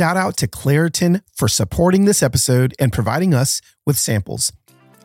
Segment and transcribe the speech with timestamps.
[0.00, 4.50] shout out to Claritin for supporting this episode and providing us with samples.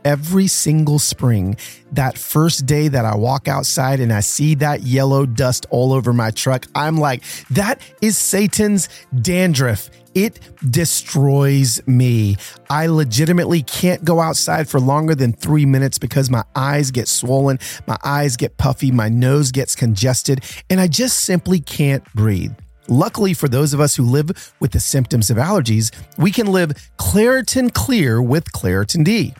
[0.05, 1.57] Every single spring,
[1.91, 6.13] that first day that I walk outside and I see that yellow dust all over
[6.13, 9.89] my truck, I'm like, that is Satan's dandruff.
[10.13, 10.39] It
[10.71, 12.37] destroys me.
[12.69, 17.59] I legitimately can't go outside for longer than three minutes because my eyes get swollen,
[17.85, 22.53] my eyes get puffy, my nose gets congested, and I just simply can't breathe.
[22.87, 26.71] Luckily, for those of us who live with the symptoms of allergies, we can live
[26.97, 29.33] Claritin Clear with Claritin D.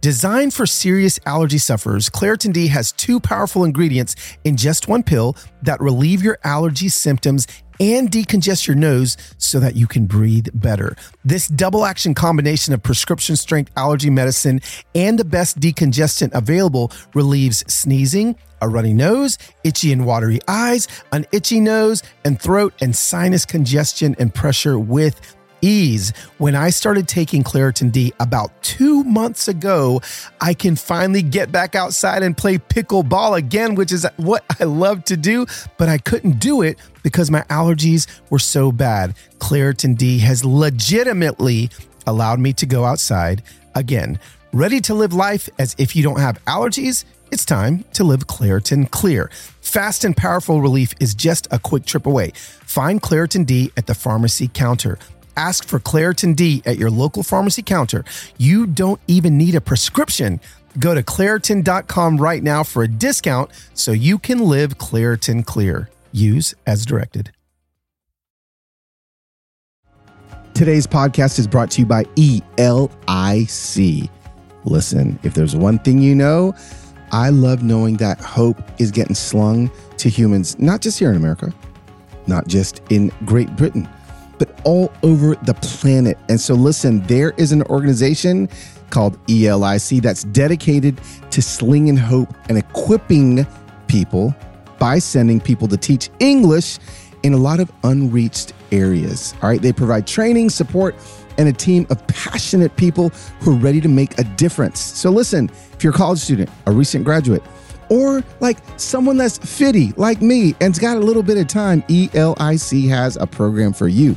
[0.00, 4.14] Designed for serious allergy sufferers, Claritin D has two powerful ingredients
[4.44, 7.46] in just one pill that relieve your allergy symptoms
[7.80, 10.96] and decongest your nose so that you can breathe better.
[11.24, 14.60] This double action combination of prescription strength allergy medicine
[14.94, 21.26] and the best decongestant available relieves sneezing, a runny nose, itchy and watery eyes, an
[21.32, 25.20] itchy nose, and throat and sinus congestion and pressure with
[25.60, 26.12] ease.
[26.38, 30.00] When I started taking Claritin D about two months ago,
[30.40, 35.04] I can finally get back outside and play pickleball again, which is what I love
[35.04, 39.16] to do, but I couldn't do it because my allergies were so bad.
[39.38, 41.70] Claritin D has legitimately
[42.06, 43.42] allowed me to go outside
[43.74, 44.18] again.
[44.52, 47.04] Ready to live life as if you don't have allergies?
[47.30, 49.30] It's time to live Claritin Clear.
[49.60, 52.30] Fast and powerful relief is just a quick trip away.
[52.34, 54.98] Find Claritin D at the pharmacy counter.
[55.36, 58.02] Ask for Claritin D at your local pharmacy counter.
[58.38, 60.40] You don't even need a prescription.
[60.78, 65.90] Go to Claritin.com right now for a discount so you can live Claritin Clear.
[66.12, 67.30] Use as directed.
[70.54, 74.08] Today's podcast is brought to you by ELIC.
[74.64, 76.54] Listen, if there's one thing you know,
[77.12, 81.52] I love knowing that hope is getting slung to humans, not just here in America,
[82.26, 83.88] not just in Great Britain,
[84.38, 86.18] but all over the planet.
[86.28, 88.48] And so, listen, there is an organization
[88.90, 91.00] called ELIC that's dedicated
[91.30, 93.46] to slinging hope and equipping
[93.86, 94.34] people
[94.78, 96.78] by sending people to teach English
[97.22, 99.34] in a lot of unreached areas.
[99.42, 100.94] All right, they provide training, support,
[101.38, 103.10] and a team of passionate people
[103.40, 104.80] who are ready to make a difference.
[104.80, 107.42] So, listen, if you're a college student, a recent graduate,
[107.88, 112.88] or like someone that's fitty like me and's got a little bit of time, ELIC
[112.90, 114.14] has a program for you.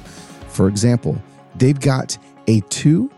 [0.47, 1.21] For example,
[1.55, 2.17] they've got
[2.47, 3.09] a two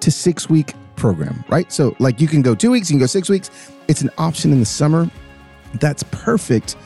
[0.00, 1.70] to six week program, right?
[1.70, 3.50] So, like you can go two weeks, you can go six weeks.
[3.88, 5.10] It's an option in the summer
[5.74, 6.76] that's perfect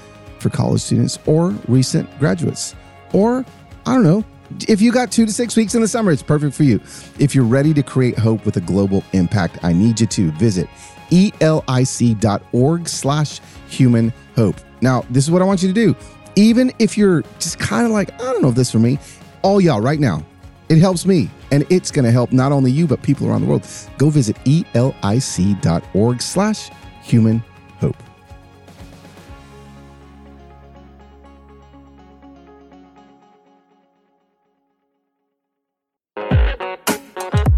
[0.40, 2.74] for college students or recent graduates.
[3.12, 3.44] Or,
[3.86, 4.24] I don't know,
[4.68, 6.80] if you got two to six weeks in the summer, it's perfect for you.
[7.18, 10.68] If you're ready to create hope with a global impact, I need you to visit
[11.10, 14.56] elic.org slash human hope.
[14.80, 15.96] Now, this is what I want you to do.
[16.36, 18.98] Even if you're just kind of like, I don't know if this for me,
[19.42, 20.24] all y'all right now,
[20.68, 23.46] it helps me and it's going to help not only you, but people around the
[23.46, 23.66] world.
[23.98, 26.70] Go visit elic.org slash
[27.02, 27.42] human
[27.78, 27.96] hope.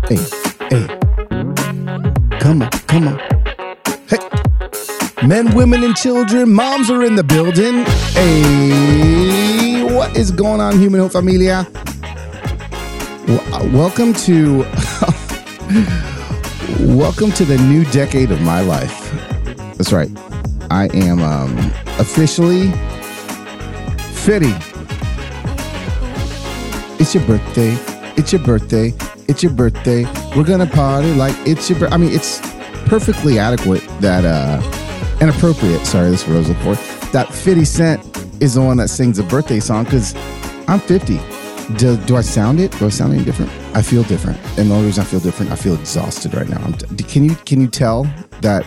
[0.08, 0.18] Hey,
[0.70, 0.86] hey.
[2.38, 3.18] Come on, come on.
[4.06, 4.18] Hey.
[5.26, 7.84] Men, women, and children, moms are in the building.
[8.12, 11.66] Hey, what is going on, Human Hope Familia?
[13.26, 14.58] Well, welcome to
[16.96, 19.10] welcome to the new decade of my life.
[19.76, 20.08] That's right.
[20.70, 21.58] I am um,
[21.98, 22.70] officially
[24.12, 24.54] 50.
[27.02, 27.76] It's your birthday.
[28.16, 28.92] It's your birthday.
[29.28, 30.04] It's your birthday.
[30.36, 31.78] We're gonna party like it's your.
[31.78, 32.40] Bir- I mean, it's
[32.86, 34.60] perfectly adequate that uh
[35.20, 35.84] and appropriate.
[35.86, 36.74] Sorry, this was for
[37.12, 40.14] that 50 Cent is the one that sings a birthday song because
[40.68, 41.18] I'm 50.
[41.76, 42.70] Do, do I sound it?
[42.78, 43.50] Do I sound any different?
[43.74, 46.64] I feel different, and the only reason I feel different, I feel exhausted right now.
[46.68, 48.04] T- can you can you tell
[48.42, 48.64] that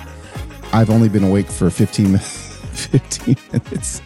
[0.74, 4.02] I've only been awake for 15 15 minutes?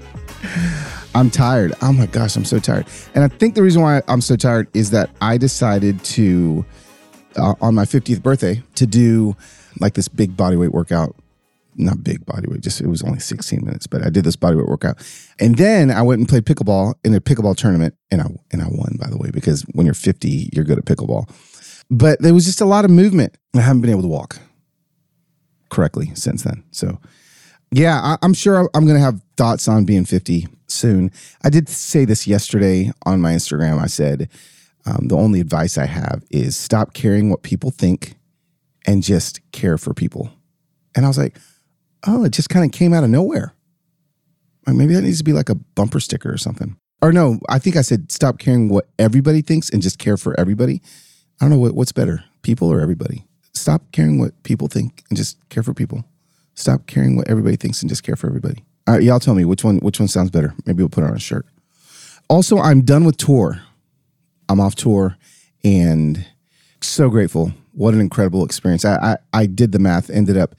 [1.15, 1.73] I'm tired.
[1.81, 2.87] Oh my gosh, I'm so tired.
[3.13, 6.65] And I think the reason why I'm so tired is that I decided to,
[7.37, 9.35] uh, on my 50th birthday, to do
[9.79, 11.15] like this big bodyweight workout.
[11.75, 14.97] Not big bodyweight, just it was only 16 minutes, but I did this bodyweight workout.
[15.39, 18.67] And then I went and played pickleball in a pickleball tournament, and I and I
[18.69, 21.29] won, by the way, because when you're 50, you're good at pickleball.
[21.89, 23.37] But there was just a lot of movement.
[23.55, 24.37] I haven't been able to walk
[25.69, 26.63] correctly since then.
[26.71, 26.99] So
[27.71, 31.11] yeah, I, I'm sure I'm going to have thoughts on being 50 soon.
[31.43, 33.79] I did say this yesterday on my Instagram.
[33.81, 34.29] I said,
[34.85, 38.15] um, the only advice I have is stop caring what people think
[38.85, 40.31] and just care for people.
[40.95, 41.37] And I was like,
[42.05, 43.53] oh, it just kind of came out of nowhere.
[44.67, 46.77] Like maybe that needs to be like a bumper sticker or something.
[47.01, 50.37] or no, I think I said stop caring what everybody thinks and just care for
[50.39, 50.81] everybody.
[51.39, 53.25] I don't know what, what's better, people or everybody.
[53.53, 56.05] Stop caring what people think and just care for people.
[56.55, 58.63] Stop caring what everybody thinks and just care for everybody.
[58.85, 60.53] All right, y'all tell me which one which one sounds better.
[60.65, 61.45] Maybe we'll put it on a shirt.
[62.29, 63.61] Also, I'm done with tour.
[64.49, 65.17] I'm off tour
[65.63, 66.25] and
[66.81, 67.53] so grateful.
[67.71, 68.85] What an incredible experience.
[68.85, 68.95] I,
[69.33, 70.55] I, I did the math, ended up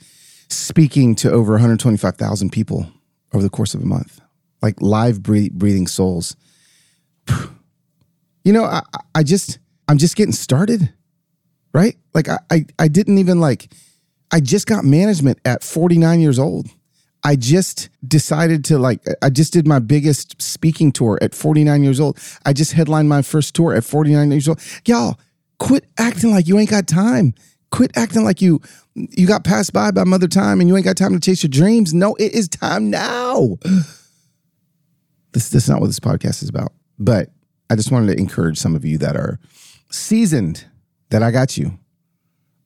[0.48, 2.86] speaking to over 125,000 people
[3.32, 4.20] over the course of a month,
[4.62, 6.36] like live breathing souls.
[8.46, 8.82] You know, I,
[9.14, 10.92] I just, I'm just getting started,
[11.72, 11.96] right?
[12.12, 13.72] Like I, I, I didn't even like,
[14.30, 16.68] I just got management at 49 years old.
[17.24, 21.98] I just decided to like, I just did my biggest speaking tour at 49 years
[21.98, 22.18] old.
[22.44, 24.60] I just headlined my first tour at 49 years old.
[24.84, 25.18] Y'all,
[25.58, 27.34] quit acting like you ain't got time.
[27.70, 28.60] Quit acting like you
[28.94, 31.50] you got passed by by mother time and you ain't got time to chase your
[31.50, 31.92] dreams.
[31.94, 33.56] No, it is time now.
[35.32, 36.72] This, this is not what this podcast is about.
[36.96, 37.30] But
[37.68, 39.40] I just wanted to encourage some of you that are
[39.90, 40.64] seasoned
[41.10, 41.76] that I got you.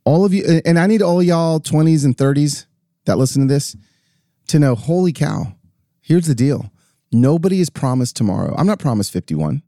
[0.05, 2.67] All of you, and I need all y'all 20s and 30s
[3.07, 3.75] that listen to this
[4.49, 5.55] to know holy cow,
[6.01, 6.71] here's the deal.
[7.13, 8.55] Nobody is promised tomorrow.
[8.59, 9.63] I'm not promised 51.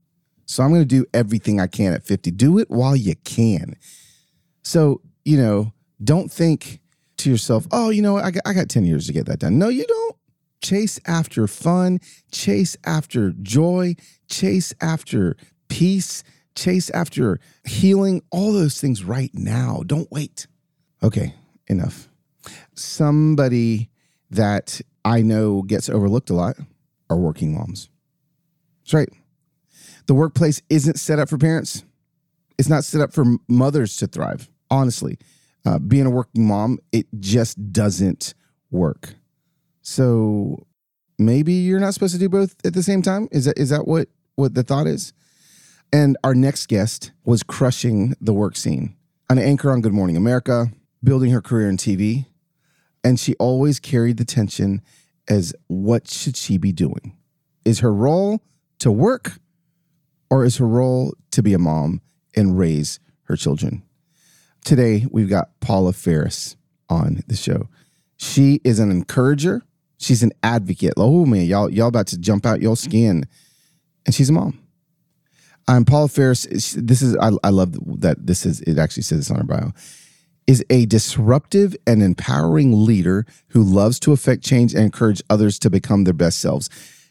[0.47, 2.32] So I'm going to do everything I can at 50.
[2.32, 3.77] Do it while you can.
[4.62, 5.73] So, you know,
[6.03, 6.81] don't think
[7.19, 8.17] to yourself, oh, you know?
[8.17, 9.59] I got, I got 10 years to get that done.
[9.59, 10.17] No, you don't.
[10.61, 12.00] Chase after fun,
[12.32, 13.94] chase after joy,
[14.29, 15.37] chase after
[15.69, 16.25] peace,
[16.55, 19.82] chase after healing, all those things right now.
[19.87, 20.47] Don't wait.
[21.03, 21.35] Okay,
[21.69, 22.09] enough.
[22.75, 23.88] Somebody
[24.31, 26.56] that I know gets overlooked a lot
[27.09, 27.88] are working moms.
[28.82, 29.09] That's right
[30.11, 31.85] the workplace isn't set up for parents.
[32.59, 34.50] It's not set up for mothers to thrive.
[34.69, 35.19] Honestly,
[35.65, 38.35] uh, being a working mom, it just doesn't
[38.73, 39.15] work.
[39.82, 40.67] So
[41.17, 43.29] maybe you're not supposed to do both at the same time.
[43.31, 45.12] Is that is that what what the thought is?
[45.93, 48.97] And our next guest was crushing the work scene,
[49.29, 50.73] an anchor on Good Morning America,
[51.05, 52.27] building her career in TV,
[53.02, 54.82] and she always carried the tension
[55.29, 57.17] as what should she be doing?
[57.64, 58.43] Is her role
[58.81, 59.38] to work
[60.29, 62.00] or is her role to be a mom
[62.35, 63.82] and raise her children?
[64.64, 66.56] Today, we've got Paula Faris
[66.88, 67.69] on the show.
[68.17, 69.62] She is an encourager.
[69.99, 70.94] She's an advocate.
[70.96, 73.25] Oh man, y'all, y'all about to jump out your skin.
[74.06, 74.58] And she's a mom.
[75.69, 76.44] I'm Paula Faris.
[76.76, 79.73] This is I, I love that this is it actually says this on her bio.
[80.46, 85.70] Is a disruptive and empowering leader who loves to affect change and encourage others to
[85.70, 86.69] become their best selves.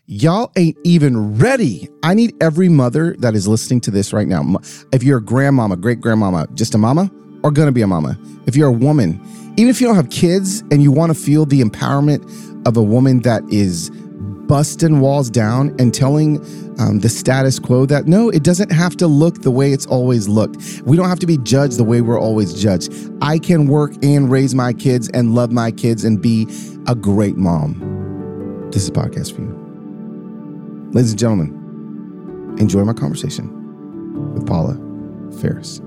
[0.07, 1.87] Y'all ain't even ready.
[2.03, 4.57] I need every mother that is listening to this right now.
[4.91, 7.11] If you're a grandmama, great grandmama, just a mama,
[7.43, 9.21] or gonna be a mama, if you're a woman,
[9.55, 12.25] even if you don't have kids and you wanna feel the empowerment
[12.67, 13.91] of a woman that is
[14.49, 16.37] busting walls down and telling
[16.79, 20.27] um, the status quo that no, it doesn't have to look the way it's always
[20.27, 20.81] looked.
[20.85, 22.91] We don't have to be judged the way we're always judged.
[23.21, 26.47] I can work and raise my kids and love my kids and be
[26.87, 28.69] a great mom.
[28.71, 30.89] This is a podcast for you.
[30.93, 34.73] Ladies and gentlemen, enjoy my conversation with Paula
[35.39, 35.79] Faris.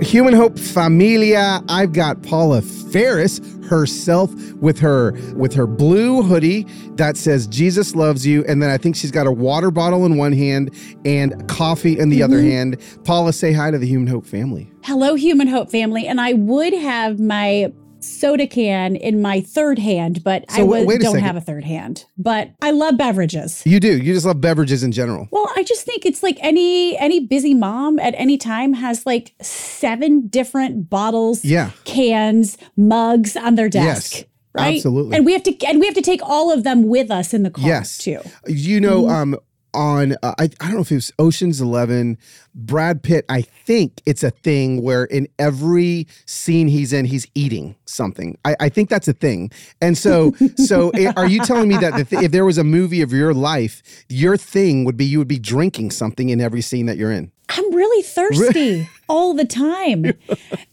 [0.00, 1.62] Human Hope Familia.
[1.68, 6.64] I've got Paula Faris herself with her with her blue hoodie
[6.96, 10.16] that says Jesus loves you and then I think she's got a water bottle in
[10.16, 10.70] one hand
[11.04, 12.24] and coffee in the mm-hmm.
[12.24, 12.80] other hand.
[13.04, 14.70] Paula say hi to the Human Hope family.
[14.82, 17.72] Hello Human Hope family and I would have my
[18.04, 21.20] soda can in my third hand, but so I w- don't second.
[21.20, 22.04] have a third hand.
[22.18, 23.62] But I love beverages.
[23.64, 23.96] You do.
[23.96, 25.28] You just love beverages in general.
[25.30, 29.34] Well, I just think it's like any any busy mom at any time has like
[29.40, 31.70] seven different bottles, yeah.
[31.84, 34.14] cans, mugs on their desk.
[34.14, 34.24] Yes.
[34.54, 34.76] Right?
[34.76, 35.16] Absolutely.
[35.16, 37.42] And we have to and we have to take all of them with us in
[37.42, 37.98] the car yes.
[37.98, 38.20] too.
[38.46, 39.34] You know, mm-hmm.
[39.34, 39.36] um
[39.74, 42.18] on uh, I, I don't know if it was Ocean's 11
[42.54, 47.74] Brad Pitt I think it's a thing where in every scene he's in he's eating
[47.84, 48.38] something.
[48.44, 49.50] I, I think that's a thing.
[49.80, 52.64] And so so eh, are you telling me that the th- if there was a
[52.64, 56.60] movie of your life your thing would be you would be drinking something in every
[56.60, 57.30] scene that you're in?
[57.48, 60.12] I'm really thirsty all the time.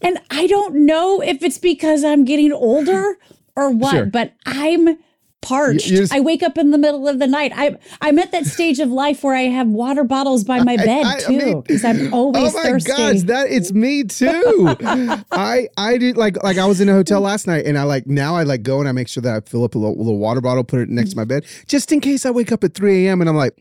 [0.04, 3.16] And I don't know if it's because I'm getting older
[3.54, 4.06] or what sure.
[4.06, 4.98] but I'm
[5.42, 5.86] parched.
[5.86, 7.52] Just, I wake up in the middle of the night.
[7.54, 11.04] I I'm at that stage of life where I have water bottles by my bed
[11.04, 12.58] I, I, too because I am always thirsty.
[12.58, 12.90] Oh my thirsty.
[12.90, 14.76] gosh, that it's me too.
[15.32, 18.06] I I did like like I was in a hotel last night and I like
[18.06, 20.18] now I like go and I make sure that I fill up a little, little
[20.18, 21.18] water bottle, put it next to mm.
[21.18, 23.20] my bed just in case I wake up at 3 a.m.
[23.20, 23.54] and I'm like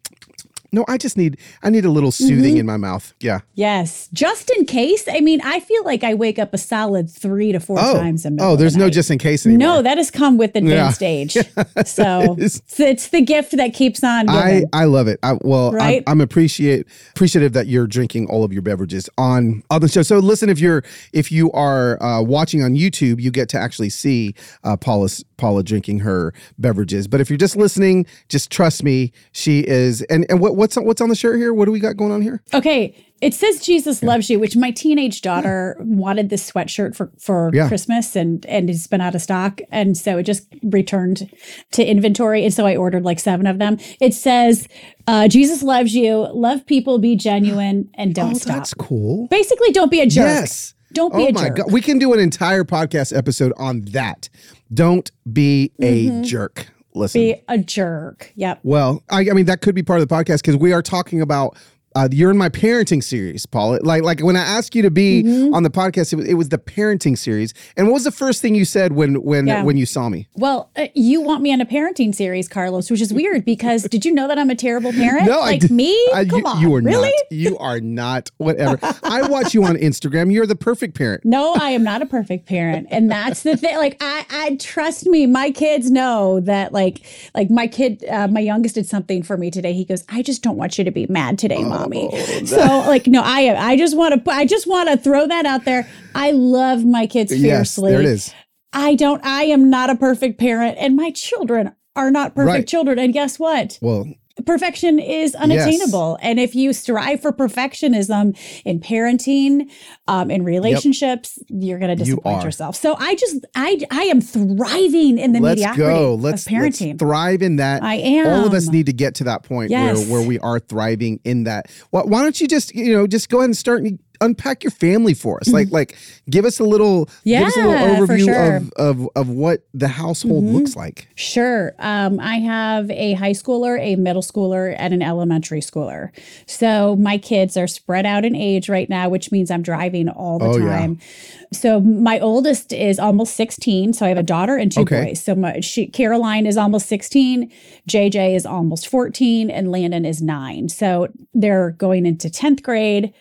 [0.74, 2.62] No, I just need I need a little soothing mm-hmm.
[2.62, 3.14] in my mouth.
[3.20, 3.42] Yeah.
[3.56, 5.06] Yes, just in case.
[5.08, 7.96] I mean, I feel like I wake up a solid three to four oh.
[7.96, 8.48] times a minute.
[8.48, 8.94] Oh, there's no night.
[8.94, 9.68] just in case anymore.
[9.68, 11.08] No, that has come with advanced yeah.
[11.08, 11.38] age.
[11.86, 14.28] So it's, it's, the gift that keeps on.
[14.28, 14.66] Giving.
[14.74, 15.20] I I love it.
[15.24, 16.04] I, well, right?
[16.08, 20.04] I'm, I'm appreciate appreciative that you're drinking all of your beverages on on the show.
[20.04, 23.90] So listen, if you're if you are uh, watching on YouTube, you get to actually
[23.90, 27.08] see uh, Paula's Paula drinking her beverages.
[27.08, 30.04] But if you're just listening, just trust me, she is.
[30.04, 31.54] And and what, what's what's on the shirt here?
[31.54, 32.42] What do we got going on here?
[32.54, 34.10] Okay, it says Jesus yeah.
[34.10, 35.86] loves you, which my teenage daughter yeah.
[35.86, 37.68] wanted this sweatshirt for for yeah.
[37.68, 41.30] Christmas, and and it's been out of stock, and so it just returned
[41.72, 43.78] to inventory, and so I ordered like seven of them.
[44.00, 44.68] It says,
[45.08, 49.28] uh, "Jesus loves you, love people, be genuine, and don't oh, stop." That's cool.
[49.28, 50.28] Basically, don't be a jerk.
[50.28, 50.76] Yes.
[50.94, 51.58] Don't be oh a my jerk.
[51.58, 51.72] God.
[51.72, 54.28] We can do an entire podcast episode on that.
[54.74, 56.24] Don't be a mm-hmm.
[56.24, 56.71] jerk.
[56.94, 57.22] Listen.
[57.22, 58.32] Be a jerk.
[58.36, 58.60] Yep.
[58.64, 61.22] Well, I, I mean, that could be part of the podcast because we are talking
[61.22, 61.58] about
[61.96, 63.78] uh, you're in my parenting series, Paul.
[63.82, 65.54] Like, like when I asked you to be mm-hmm.
[65.54, 67.54] on the podcast, it was, it was, the parenting series.
[67.78, 69.64] And what was the first thing you said when when yeah.
[69.64, 70.28] when you saw me?
[70.36, 74.06] Well, uh, you want me on a parenting series, Carlos, which is weird because did
[74.06, 75.28] you know that I'm a terrible parent?
[75.28, 76.10] no, like I me.
[76.14, 77.10] I, Come you, on, you are really?
[77.10, 77.32] not.
[77.32, 78.32] You are not.
[78.38, 78.80] Whatever.
[79.04, 80.32] I watch you on Instagram.
[80.32, 81.24] You're the perfect parent.
[81.26, 83.78] No, I am not a perfect parent, and that's the thing.
[83.78, 85.26] Like, I, I trust me.
[85.26, 86.74] My kids know that.
[86.74, 87.02] Like,
[87.34, 89.74] like my kid, uh, my youngest did something for me today.
[89.74, 92.46] He goes, "I just don't want you to be mad today, oh.
[92.46, 95.66] So like no, I I just want to I just want to throw that out
[95.66, 95.88] there.
[96.16, 97.48] I love my kids fiercely.
[97.48, 98.34] Yes, there it is.
[98.74, 102.68] I don't I am not a perfect parent and my children are not perfect right.
[102.68, 103.78] children and guess what?
[103.82, 104.08] Well,
[104.46, 106.18] perfection is unattainable.
[106.20, 106.30] Yes.
[106.30, 109.72] And if you strive for perfectionism in parenting,
[110.08, 111.48] um, in relationships, yep.
[111.50, 112.76] you're going to disappoint you yourself.
[112.76, 116.16] So I just, I, I am thriving in the let's mediocrity go.
[116.16, 116.88] Let's, of parenting.
[116.90, 117.84] Let's thrive in that.
[117.84, 118.28] I am.
[118.28, 119.98] All of us need to get to that point yes.
[120.08, 121.70] where, where we are thriving in that.
[121.92, 123.84] Well, why don't you just, you know, just go ahead and start
[124.22, 125.50] unpack your family for us.
[125.52, 125.98] Like, like
[126.30, 128.56] give us a little, yeah, give us a little overview sure.
[128.56, 130.56] of, of, of what the household mm-hmm.
[130.56, 131.08] looks like.
[131.16, 131.74] Sure.
[131.80, 136.12] Um, I have a high schooler, a middle schooler, and an elementary schooler.
[136.46, 140.40] So my kids are spread out in age right now, which means I'm driving all
[140.40, 141.00] the oh, time.
[141.00, 141.48] Yeah.
[141.54, 143.94] So my oldest is almost 16.
[143.94, 145.08] So I have a daughter and two okay.
[145.08, 145.24] boys.
[145.24, 147.52] So my she, Caroline is almost 16,
[147.90, 150.70] JJ is almost 14, and Landon is nine.
[150.70, 153.14] So they're going into 10th grade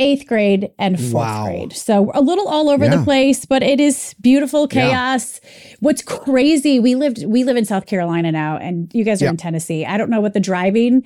[0.00, 1.44] eighth grade and fourth wow.
[1.44, 1.72] grade.
[1.74, 2.96] So a little all over yeah.
[2.96, 5.40] the place, but it is beautiful chaos.
[5.42, 5.50] Yeah.
[5.80, 9.36] What's crazy, we lived we live in South Carolina now and you guys are in
[9.36, 9.84] Tennessee.
[9.84, 11.04] I don't know what the driving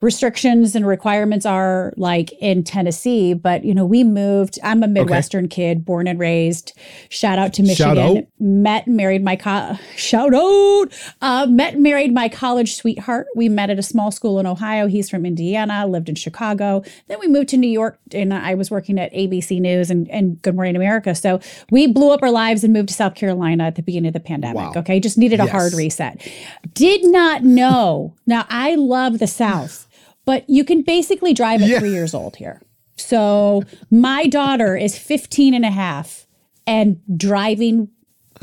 [0.00, 4.58] restrictions and requirements are like in Tennessee, but you know, we moved.
[4.62, 5.54] I'm a Midwestern okay.
[5.74, 6.72] kid, born and raised.
[7.08, 8.18] Shout out to Michigan.
[8.18, 8.24] Out.
[8.38, 10.86] Met married my co- shout out.
[11.22, 13.26] Uh, met married my college sweetheart.
[13.34, 14.86] We met at a small school in Ohio.
[14.86, 16.82] He's from Indiana, lived in Chicago.
[17.08, 20.40] Then we moved to New York in I was working at ABC News and, and
[20.42, 21.14] Good Morning America.
[21.14, 24.14] So we blew up our lives and moved to South Carolina at the beginning of
[24.14, 24.56] the pandemic.
[24.56, 24.72] Wow.
[24.76, 25.00] Okay.
[25.00, 25.52] Just needed a yes.
[25.52, 26.26] hard reset.
[26.72, 28.14] Did not know.
[28.26, 29.88] now, I love the South,
[30.24, 31.78] but you can basically drive at yeah.
[31.78, 32.60] three years old here.
[32.96, 36.26] So my daughter is 15 and a half
[36.66, 37.88] and driving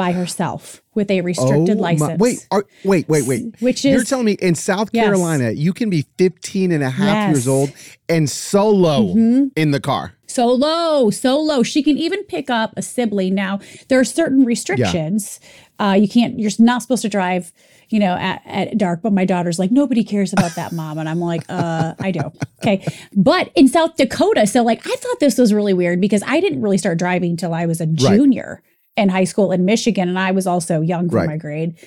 [0.02, 2.20] by herself with a restricted oh, license.
[2.20, 3.62] wait, are, wait, wait, wait.
[3.62, 5.06] Which is You're telling me in South yes.
[5.06, 7.30] Carolina, you can be 15 and a half yes.
[7.30, 7.72] years old
[8.10, 9.50] and solo mm-hmm.
[9.56, 10.16] in the car.
[10.26, 11.62] Solo, solo.
[11.62, 13.36] She can even pick up a sibling.
[13.36, 15.40] Now, there are certain restrictions.
[15.80, 15.90] Yeah.
[15.90, 17.54] Uh, you can't, you're not supposed to drive,
[17.90, 19.04] you know, at, at dark.
[19.04, 20.98] But my daughter's like, nobody cares about that, mom.
[20.98, 22.32] And I'm like, uh, I do.
[22.64, 22.84] Okay.
[23.16, 26.64] But in South Dakota, so like, I thought this was really weird because I didn't
[26.64, 28.64] really start driving till I was a junior.
[28.64, 31.28] Right in high school in Michigan, and I was also young for right.
[31.28, 31.78] my grade.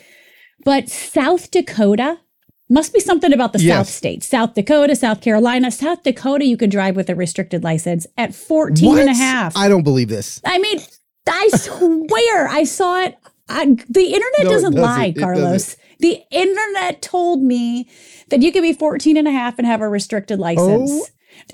[0.65, 2.21] But South Dakota
[2.69, 3.77] must be something about the yes.
[3.77, 4.27] South states.
[4.27, 8.89] South Dakota, South Carolina, South Dakota, you can drive with a restricted license at 14
[8.89, 9.01] what?
[9.01, 9.57] and a half.
[9.57, 10.41] I don't believe this.
[10.45, 10.81] I mean,
[11.29, 13.17] I swear I saw it.
[13.49, 15.43] I, the internet no, doesn't, doesn't, lie, Carlos.
[15.43, 15.81] Doesn't.
[16.01, 17.89] The internet told me
[18.31, 20.91] that you could be 14 and a half and have a restricted license.
[20.91, 21.07] Oh.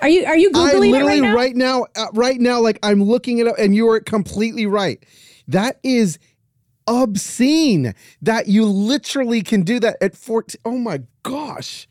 [0.02, 1.34] Are you are you googling I literally it right now?
[1.34, 5.02] Right now, uh, right now, like I'm looking it up, and you are completely right.
[5.50, 6.18] That is
[6.86, 10.60] obscene that you literally can do that at 14.
[10.64, 11.86] Oh my gosh.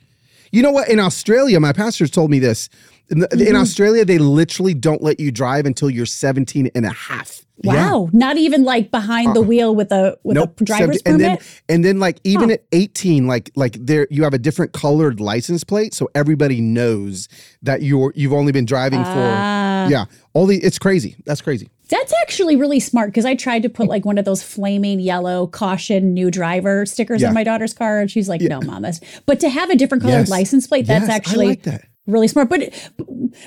[0.51, 0.89] You know what?
[0.89, 2.69] In Australia, my pastors told me this.
[3.09, 3.41] In, mm-hmm.
[3.41, 7.45] in, Australia, they literally don't let you drive until you're 17 and a half.
[7.63, 8.09] Wow.
[8.11, 8.17] Yeah.
[8.17, 11.09] Not even like behind uh, the wheel with a with nope, a driver's 70, permit.
[11.09, 11.37] And then
[11.69, 12.53] and then like even huh.
[12.55, 15.93] at 18, like like there you have a different colored license plate.
[15.93, 17.27] So everybody knows
[17.61, 19.87] that you're you've only been driving uh, for ah.
[19.89, 20.05] yeah.
[20.33, 21.15] All the it's crazy.
[21.25, 21.69] That's crazy.
[21.89, 25.47] That's actually really smart because I tried to put like one of those flaming yellow
[25.47, 27.29] caution new driver stickers yeah.
[27.29, 28.49] on my daughter's car, and she's like, yeah.
[28.49, 30.29] "No, mom, that's." But to have a different colored yes.
[30.29, 31.85] license plate, that's yes, actually like that.
[32.05, 32.49] really smart.
[32.49, 32.61] But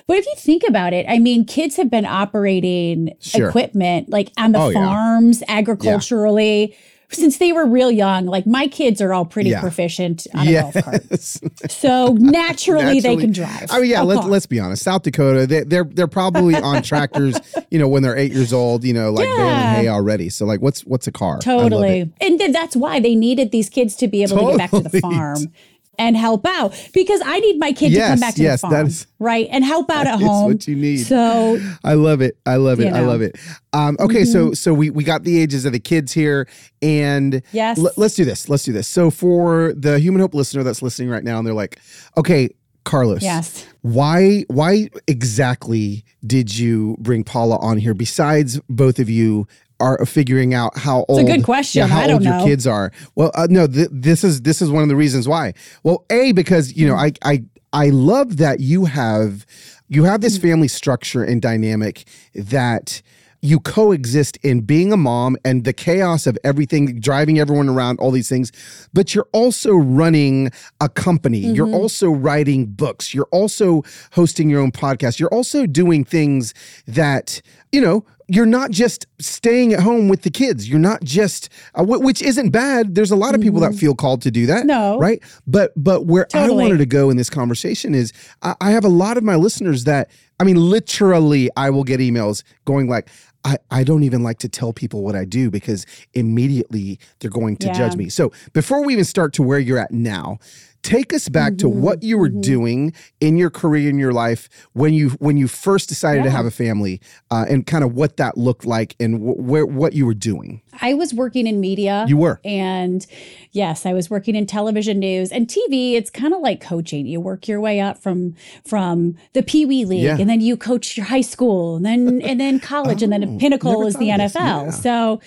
[0.07, 3.49] but if you think about it, I mean, kids have been operating sure.
[3.49, 5.59] equipment like on the oh, farms, yeah.
[5.59, 6.77] agriculturally
[7.13, 9.61] since they were real young, like my kids are all pretty yeah.
[9.61, 10.75] proficient on yes.
[10.75, 11.71] a golf cart.
[11.71, 13.69] So naturally, naturally, they can drive.
[13.71, 14.83] Oh yeah, let's, let's be honest.
[14.83, 17.39] South Dakota, they, are they're, they're probably on tractors,
[17.71, 19.37] you know, when they're eight years old, you know, like yeah.
[19.37, 20.29] baling hay already.
[20.29, 21.39] So like, what's what's a car?
[21.39, 24.53] Totally, and th- that's why they needed these kids to be able totally.
[24.53, 25.53] to get back to the farm
[25.99, 28.69] and help out because I need my kid yes, to come back to yes, the
[28.69, 30.53] farm, is, right, and help out at home.
[30.53, 30.99] What you need.
[30.99, 32.39] So I love it.
[32.47, 32.91] I love it.
[32.91, 32.97] Know.
[32.97, 33.37] I love it.
[33.73, 34.33] Um, okay, mm-hmm.
[34.33, 36.49] so so we we got the ages of the kids here,
[36.81, 38.49] and yes, l- let's do this.
[38.49, 38.89] Let's do this.
[38.89, 41.79] So for the Human Hope listener that's listening right now, and they're like,
[42.17, 42.51] okay.
[42.85, 43.23] Carlos.
[43.23, 43.65] Yes.
[43.83, 49.47] Why why exactly did you bring Paula on here besides both of you
[49.83, 51.21] are figuring out how old.
[51.21, 51.81] It's a good question.
[51.81, 52.93] Yeah, how old your kids are.
[53.17, 55.55] Well, uh, no, th- this is this is one of the reasons why.
[55.83, 59.45] Well, a because you know I I I love that you have
[59.89, 63.03] you have this family structure and dynamic that
[63.43, 68.13] you coexist in being a mom and the chaos of everything, driving everyone around, all
[68.13, 68.53] these things,
[68.95, 71.43] but you're also running a company.
[71.43, 71.55] Mm-hmm.
[71.57, 73.13] You're also writing books.
[73.13, 75.19] You're also hosting your own podcast.
[75.19, 76.55] You're also doing things
[76.87, 80.69] that, you know, you're not just staying at home with the kids.
[80.69, 82.95] You're not just, uh, w- which isn't bad.
[82.95, 83.73] There's a lot of people mm-hmm.
[83.73, 84.67] that feel called to do that.
[84.67, 85.23] No, right?
[85.47, 86.65] But but where totally.
[86.65, 88.13] I wanted to go in this conversation is,
[88.43, 90.11] I, I have a lot of my listeners that,
[90.41, 93.09] I mean, literally, I will get emails going like,
[93.45, 97.57] I, I don't even like to tell people what I do because immediately they're going
[97.59, 97.73] to yeah.
[97.73, 98.09] judge me.
[98.09, 100.39] So before we even start to where you're at now,
[100.83, 101.59] take us back mm-hmm.
[101.59, 102.41] to what you were mm-hmm.
[102.41, 106.25] doing in your career in your life when you when you first decided yeah.
[106.25, 109.65] to have a family uh, and kind of what that looked like and wh- where
[109.65, 113.07] what you were doing i was working in media you were and
[113.53, 117.21] yes i was working in television news and tv it's kind of like coaching you
[117.21, 118.35] work your way up from
[118.65, 120.17] from the pee wee league yeah.
[120.19, 123.25] and then you coach your high school and then and then college oh, and then
[123.25, 124.71] oh, pinnacle is the nfl yeah.
[124.71, 125.21] so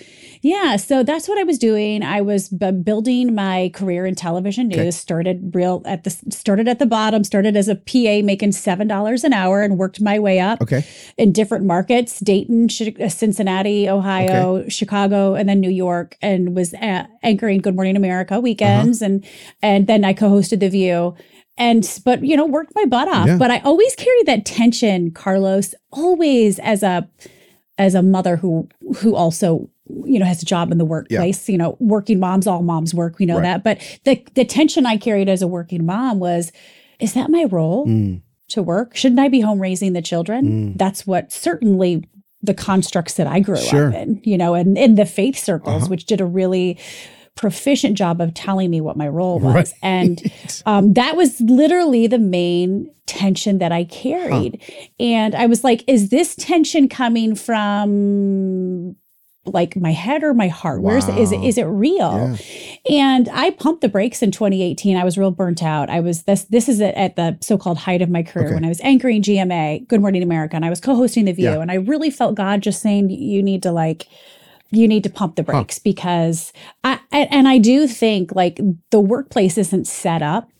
[0.46, 2.04] yeah, so that's what I was doing.
[2.04, 4.78] I was b- building my career in television news.
[4.78, 4.90] Okay.
[4.92, 7.24] Started real at the started at the bottom.
[7.24, 10.62] Started as a PA making seven dollars an hour and worked my way up.
[10.62, 10.86] Okay.
[11.18, 12.68] In different markets: Dayton,
[13.00, 14.68] uh, Cincinnati, Ohio, okay.
[14.68, 16.16] Chicago, and then New York.
[16.22, 16.74] And was
[17.24, 19.10] anchoring Good Morning America weekends, uh-huh.
[19.10, 19.26] and
[19.62, 21.16] and then I co-hosted The View
[21.58, 23.38] and but you know worked my butt off yeah.
[23.38, 27.08] but i always carry that tension carlos always as a
[27.78, 29.70] as a mother who who also
[30.04, 31.52] you know has a job in the workplace yeah.
[31.52, 33.42] you know working moms all moms work we know right.
[33.42, 36.52] that but the the tension i carried as a working mom was
[36.98, 38.20] is that my role mm.
[38.48, 40.78] to work shouldn't i be home raising the children mm.
[40.78, 42.04] that's what certainly
[42.42, 43.88] the constructs that i grew sure.
[43.88, 45.90] up in you know and in the faith circles uh-huh.
[45.90, 46.78] which did a really
[47.36, 49.72] proficient job of telling me what my role was right.
[49.82, 50.32] and
[50.64, 54.86] um, that was literally the main tension that i carried huh.
[54.98, 58.96] and i was like is this tension coming from
[59.48, 60.82] like my head or my heart?
[60.82, 60.92] Wow.
[60.92, 62.36] Where's is it is it real?
[62.86, 63.04] Yeah.
[63.04, 64.96] And I pumped the brakes in 2018.
[64.96, 65.90] I was real burnt out.
[65.90, 68.54] I was this this is at the so-called height of my career okay.
[68.54, 71.50] when I was anchoring GMA, Good Morning America, and I was co-hosting The View.
[71.50, 71.60] Yeah.
[71.60, 74.06] And I really felt God just saying you need to like
[74.70, 75.82] you need to pump the brakes huh.
[75.84, 76.52] because
[76.84, 80.50] I and I do think like the workplace isn't set up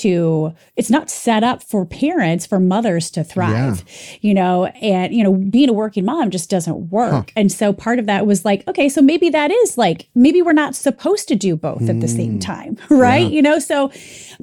[0.00, 4.18] to it's not set up for parents for mothers to thrive yeah.
[4.20, 7.22] you know and you know being a working mom just doesn't work huh.
[7.36, 10.52] and so part of that was like okay so maybe that is like maybe we're
[10.52, 11.88] not supposed to do both mm.
[11.88, 12.40] at the same mm.
[12.40, 13.28] time right yeah.
[13.28, 13.90] you know so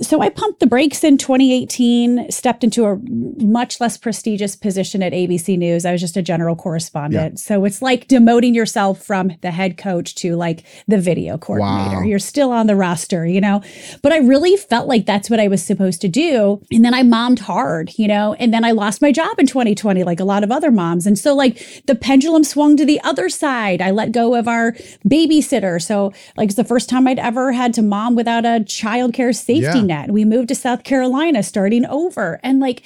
[0.01, 2.97] so i pumped the brakes in 2018 stepped into a
[3.43, 7.39] much less prestigious position at abc news i was just a general correspondent yeah.
[7.39, 12.03] so it's like demoting yourself from the head coach to like the video coordinator wow.
[12.03, 13.61] you're still on the roster you know
[14.01, 16.61] but i really felt like that's what I was supposed to do.
[16.71, 20.03] And then I mommed hard, you know, and then I lost my job in 2020,
[20.03, 21.05] like a lot of other moms.
[21.05, 23.81] And so, like, the pendulum swung to the other side.
[23.81, 24.71] I let go of our
[25.05, 25.81] babysitter.
[25.81, 29.79] So, like, it's the first time I'd ever had to mom without a childcare safety
[29.79, 29.81] yeah.
[29.81, 30.11] net.
[30.11, 32.39] We moved to South Carolina, starting over.
[32.41, 32.85] And like,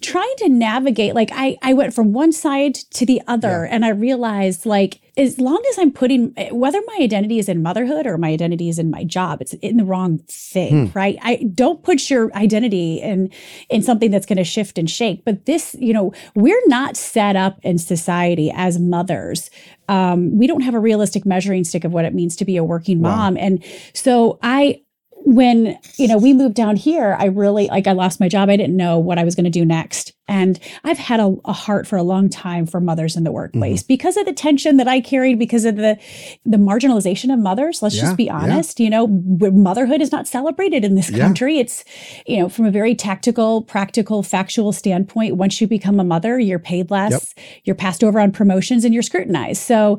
[0.00, 3.74] trying to navigate like I I went from one side to the other yeah.
[3.74, 8.06] and I realized like as long as I'm putting whether my identity is in motherhood
[8.06, 10.98] or my identity is in my job, it's in the wrong thing, hmm.
[10.98, 11.18] right?
[11.22, 13.30] I don't put your identity in
[13.68, 15.24] in something that's going to shift and shake.
[15.24, 19.50] But this, you know, we're not set up in society as mothers.
[19.88, 22.64] Um, we don't have a realistic measuring stick of what it means to be a
[22.64, 23.40] working mom, wow.
[23.40, 24.82] and so I
[25.28, 28.48] when you know we moved down here i really like i lost my job.
[28.48, 31.52] I didn't know what i was going to do next And I've had a, a,
[31.52, 33.88] heart for a long time for mothers in the workplace mm-hmm.
[33.88, 35.98] because of the tension that I carried, because of the
[36.44, 37.82] the marginalization of mothers.
[37.82, 38.78] Let's yeah, just be honest.
[38.78, 38.84] Yeah.
[38.84, 39.06] You know,
[39.50, 41.54] motherhood is not celebrated in this country.
[41.54, 41.62] Yeah.
[41.62, 41.84] It's,
[42.26, 46.58] you know, from a very tactical, practical, factual standpoint, once you become a mother, you're
[46.58, 47.46] paid less, yep.
[47.64, 49.62] you're passed over on promotions, and you're scrutinized.
[49.62, 49.98] So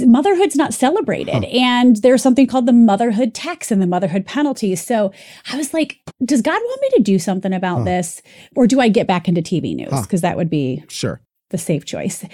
[0.00, 1.44] motherhood's not celebrated.
[1.44, 1.50] Huh.
[1.50, 4.84] And there's something called the motherhood tax and the motherhood penalties.
[4.84, 5.12] So
[5.50, 7.84] I was like, does God want me to do something about huh.
[7.84, 8.22] this?
[8.54, 9.63] Or do I get back into TV?
[9.64, 10.28] TV news because huh.
[10.28, 12.24] that would be sure the safe choice.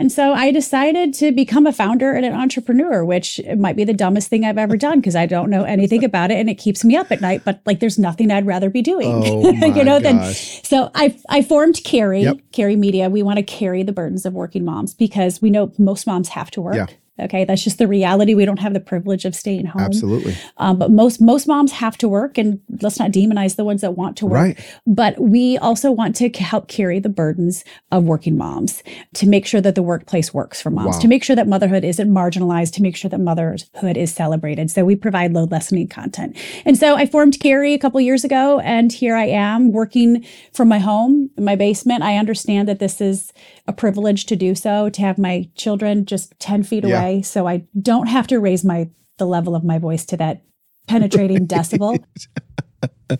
[0.00, 3.92] And so I decided to become a founder and an entrepreneur, which might be the
[3.92, 6.84] dumbest thing I've ever done because I don't know anything about it and it keeps
[6.84, 7.42] me up at night.
[7.44, 9.98] But like, there's nothing I'd rather be doing, oh you know.
[9.98, 12.38] Then, so I I formed Carry yep.
[12.52, 13.10] Carry Media.
[13.10, 16.50] We want to carry the burdens of working moms because we know most moms have
[16.52, 16.76] to work.
[16.76, 16.86] Yeah.
[17.20, 18.34] Okay, that's just the reality.
[18.34, 19.82] We don't have the privilege of staying home.
[19.82, 20.36] Absolutely.
[20.58, 23.92] Um, but most most moms have to work, and let's not demonize the ones that
[23.92, 24.56] want to work.
[24.56, 24.76] Right.
[24.86, 28.82] But we also want to help carry the burdens of working moms
[29.14, 31.00] to make sure that the workplace works for moms, wow.
[31.00, 34.70] to make sure that motherhood isn't marginalized, to make sure that motherhood is celebrated.
[34.70, 36.36] So we provide load lessening content.
[36.64, 40.68] And so I formed Carry a couple years ago, and here I am working from
[40.68, 42.02] my home, in my basement.
[42.02, 43.32] I understand that this is
[43.66, 46.98] a privilege to do so, to have my children just 10 feet yeah.
[46.98, 47.07] away.
[47.22, 50.42] So I don't have to raise my the level of my voice to that
[50.86, 52.02] penetrating decibel.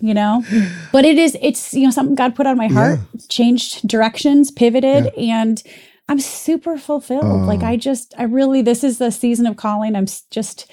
[0.01, 0.43] You know?
[0.91, 3.21] But it is it's you know something God put on my heart, yeah.
[3.29, 5.43] changed directions, pivoted, yeah.
[5.43, 5.63] and
[6.07, 7.23] I'm super fulfilled.
[7.23, 9.95] Uh, like I just I really this is the season of calling.
[9.95, 10.69] I'm just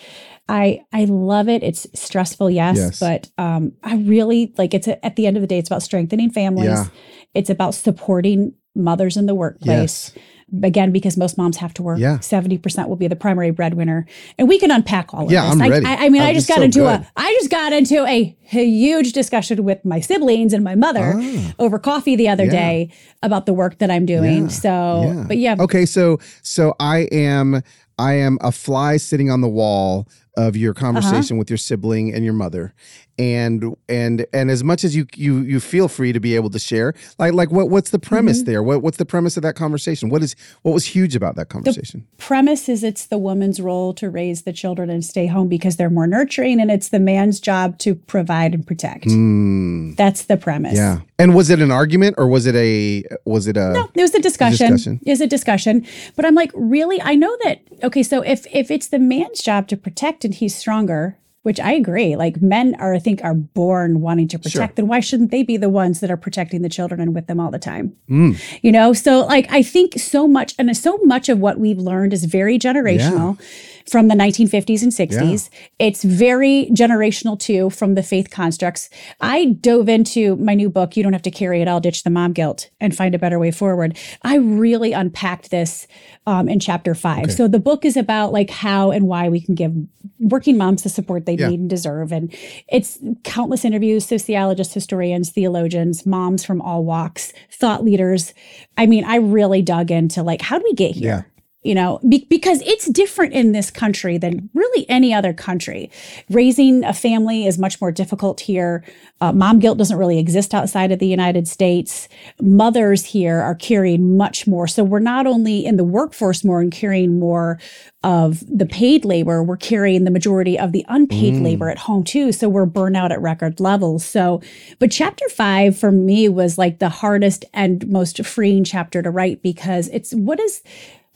[0.48, 1.62] I I love it.
[1.62, 3.00] It's stressful, yes, yes.
[3.00, 5.82] but um I really like it's a, at the end of the day it's about
[5.82, 6.68] strengthening families.
[6.68, 6.86] Yeah.
[7.34, 10.12] It's about supporting mothers in the workplace.
[10.14, 10.24] Yes.
[10.62, 11.98] Again, because most moms have to work.
[11.98, 12.18] Yeah.
[12.18, 14.06] 70% will be the primary breadwinner.
[14.38, 15.60] And we can unpack all of yeah, this.
[15.60, 15.84] I'm ready.
[15.84, 17.00] I, I mean, I just got so into good.
[17.00, 21.14] a I just got into a, a, huge discussion with my siblings and my mother
[21.16, 21.54] ah.
[21.58, 22.50] over coffee the other yeah.
[22.50, 22.90] day
[23.24, 24.44] about the work that I'm doing.
[24.44, 24.48] Yeah.
[24.48, 25.24] So yeah.
[25.26, 25.56] but yeah.
[25.58, 27.62] Okay, so so I am
[27.98, 30.06] I am a fly sitting on the wall
[30.36, 30.80] of your uh-huh.
[30.80, 31.38] conversation uh-huh.
[31.38, 32.72] with your sibling and your mother
[33.18, 36.58] and and and as much as you you you feel free to be able to
[36.58, 38.50] share like like what what's the premise mm-hmm.
[38.50, 38.62] there?
[38.62, 40.10] What what's the premise of that conversation?
[40.10, 42.06] What is what was huge about that conversation?
[42.16, 45.76] the premise is it's the woman's role to raise the children and stay home because
[45.76, 49.06] they're more nurturing and it's the man's job to provide and protect.
[49.06, 49.96] Mm.
[49.96, 50.76] that's the premise.
[50.76, 51.00] Yeah.
[51.18, 54.14] And was it an argument or was it a was it a no it was
[54.14, 55.00] a discussion, discussion.
[55.06, 55.86] it was a discussion.
[56.14, 57.00] But i'm like really?
[57.00, 60.54] I know that okay so if if it's the man's job to protect and he's
[60.54, 62.16] stronger which I agree.
[62.16, 64.52] Like men are, I think, are born wanting to protect.
[64.52, 64.74] Sure.
[64.74, 67.38] Then why shouldn't they be the ones that are protecting the children and with them
[67.38, 67.94] all the time?
[68.10, 68.36] Mm.
[68.62, 72.12] You know, so like I think so much, and so much of what we've learned
[72.12, 73.38] is very generational.
[73.38, 75.50] Yeah from the 1950s and 60s.
[75.50, 75.86] Yeah.
[75.86, 78.90] It's very generational too from the faith constructs.
[79.20, 82.10] I dove into my new book, You Don't Have to Carry It, All Ditch the
[82.10, 83.96] Mom Guilt and Find a Better Way Forward.
[84.22, 85.86] I really unpacked this
[86.26, 87.24] um, in chapter five.
[87.24, 87.32] Okay.
[87.32, 89.72] So the book is about like how and why we can give
[90.18, 91.48] working moms the support they yeah.
[91.48, 92.10] need and deserve.
[92.10, 92.34] And
[92.68, 98.34] it's countless interviews, sociologists, historians, theologians, moms from all walks, thought leaders.
[98.76, 101.08] I mean, I really dug into like, how do we get here?
[101.08, 101.22] Yeah
[101.66, 105.90] you know, be, because it's different in this country than really any other country.
[106.30, 108.84] Raising a family is much more difficult here.
[109.20, 112.08] Uh, mom guilt doesn't really exist outside of the United States.
[112.40, 114.68] Mothers here are carrying much more.
[114.68, 117.58] So we're not only in the workforce more and carrying more
[118.04, 121.42] of the paid labor, we're carrying the majority of the unpaid mm.
[121.42, 122.30] labor at home too.
[122.30, 124.04] So we're burnout at record levels.
[124.04, 124.40] So,
[124.78, 129.42] but chapter five for me was like the hardest and most freeing chapter to write
[129.42, 130.62] because it's what is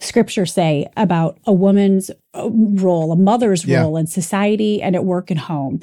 [0.03, 3.81] scripture say about a woman's uh, role, a mother's yeah.
[3.81, 5.79] role in society and at work and home.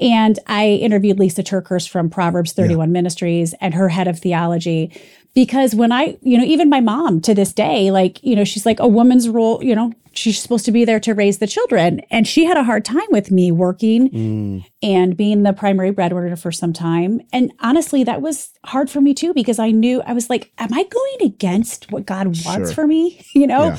[0.00, 2.92] And I interviewed Lisa TerKeurst from Proverbs 31 yeah.
[2.92, 4.92] Ministries and her head of theology
[5.34, 8.66] because when I, you know, even my mom to this day, like, you know, she's
[8.66, 12.00] like a woman's role, you know, she's supposed to be there to raise the children.
[12.10, 14.64] And she had a hard time with me working mm.
[14.82, 17.20] and being the primary breadwinner for some time.
[17.32, 20.72] And honestly, that was hard for me too, because I knew I was like, am
[20.72, 22.66] I going against what God wants sure.
[22.72, 23.20] for me?
[23.34, 23.68] You know?
[23.68, 23.78] Yeah.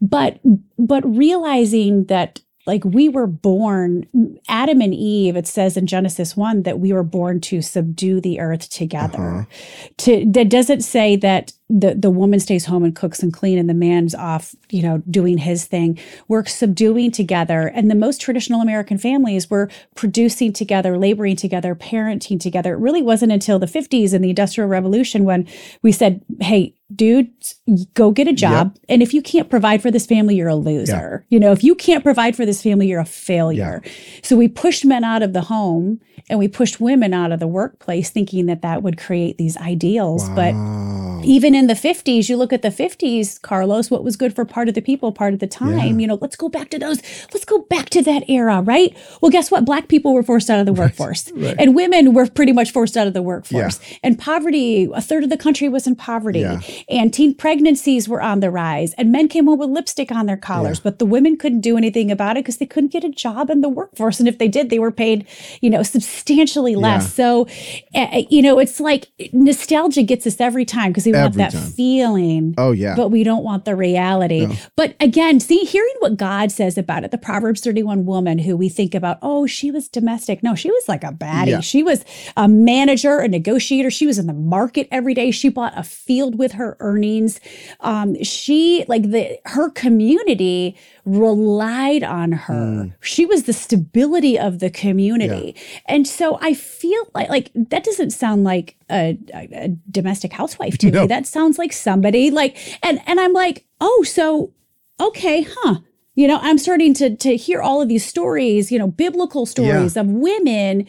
[0.00, 0.40] But
[0.76, 4.06] but realizing that like we were born,
[4.46, 8.38] Adam and Eve, it says in Genesis 1 that we were born to subdue the
[8.38, 9.18] earth together.
[9.18, 9.44] Uh-huh.
[9.96, 13.68] To that doesn't say that the, the woman stays home and cooks and clean and
[13.68, 15.98] the man's off, you know, doing his thing.
[16.26, 17.68] We're subduing together.
[17.74, 22.72] And the most traditional American families were producing together, laboring together, parenting together.
[22.72, 25.46] It really wasn't until the 50s and the Industrial Revolution when
[25.82, 27.30] we said, hey, dude,
[27.92, 28.72] go get a job.
[28.74, 28.84] Yep.
[28.88, 31.26] And if you can't provide for this family, you're a loser.
[31.28, 31.34] Yeah.
[31.34, 33.82] You know, if you can't provide for this family, you're a failure.
[33.84, 33.92] Yeah.
[34.22, 36.00] So we pushed men out of the home
[36.30, 40.28] and we pushed women out of the workplace thinking that that would create these ideals.
[40.30, 40.34] Wow.
[40.34, 44.44] But even in the 50s, you look at the 50s, Carlos, what was good for
[44.44, 45.84] part of the people, part of the time, yeah.
[46.00, 47.02] you know, let's go back to those,
[47.32, 48.96] let's go back to that era, right?
[49.20, 49.64] Well, guess what?
[49.64, 51.44] Black people were forced out of the workforce right.
[51.44, 51.56] Right.
[51.58, 53.80] and women were pretty much forced out of the workforce.
[53.80, 53.98] Yeah.
[54.02, 56.60] And poverty, a third of the country was in poverty yeah.
[56.88, 60.36] and teen pregnancies were on the rise and men came home with lipstick on their
[60.36, 63.50] collars, but the women couldn't do anything about it because they couldn't get a job
[63.50, 64.18] in the workforce.
[64.18, 65.26] And if they did, they were paid,
[65.60, 67.12] you know, substantially less.
[67.12, 67.46] So,
[67.94, 71.52] uh, you know, it's like nostalgia gets us every time because we every want that
[71.52, 71.70] time.
[71.70, 72.54] feeling.
[72.58, 72.94] Oh, yeah.
[72.94, 74.46] But we don't want the reality.
[74.46, 74.54] No.
[74.76, 78.68] But again, see, hearing what God says about it, the Proverbs 31 woman who we
[78.68, 80.42] think about, oh, she was domestic.
[80.42, 81.48] No, she was like a baddie.
[81.48, 81.60] Yeah.
[81.60, 82.04] She was
[82.36, 83.90] a manager, a negotiator.
[83.90, 85.30] She was in the market every day.
[85.30, 87.40] She bought a field with her earnings.
[87.80, 90.76] Um, she, like, the her community
[91.08, 92.54] relied on her.
[92.54, 92.92] Mm.
[93.00, 95.54] She was the stability of the community.
[95.56, 95.80] Yeah.
[95.86, 100.90] And so I feel like like that doesn't sound like a, a, domestic housewife to
[100.90, 101.02] no.
[101.02, 101.06] me.
[101.06, 104.52] That sounds like somebody like and and I'm like, "Oh, so
[105.00, 105.80] okay, huh."
[106.14, 109.96] You know, I'm starting to to hear all of these stories, you know, biblical stories
[109.96, 110.02] yeah.
[110.02, 110.86] of women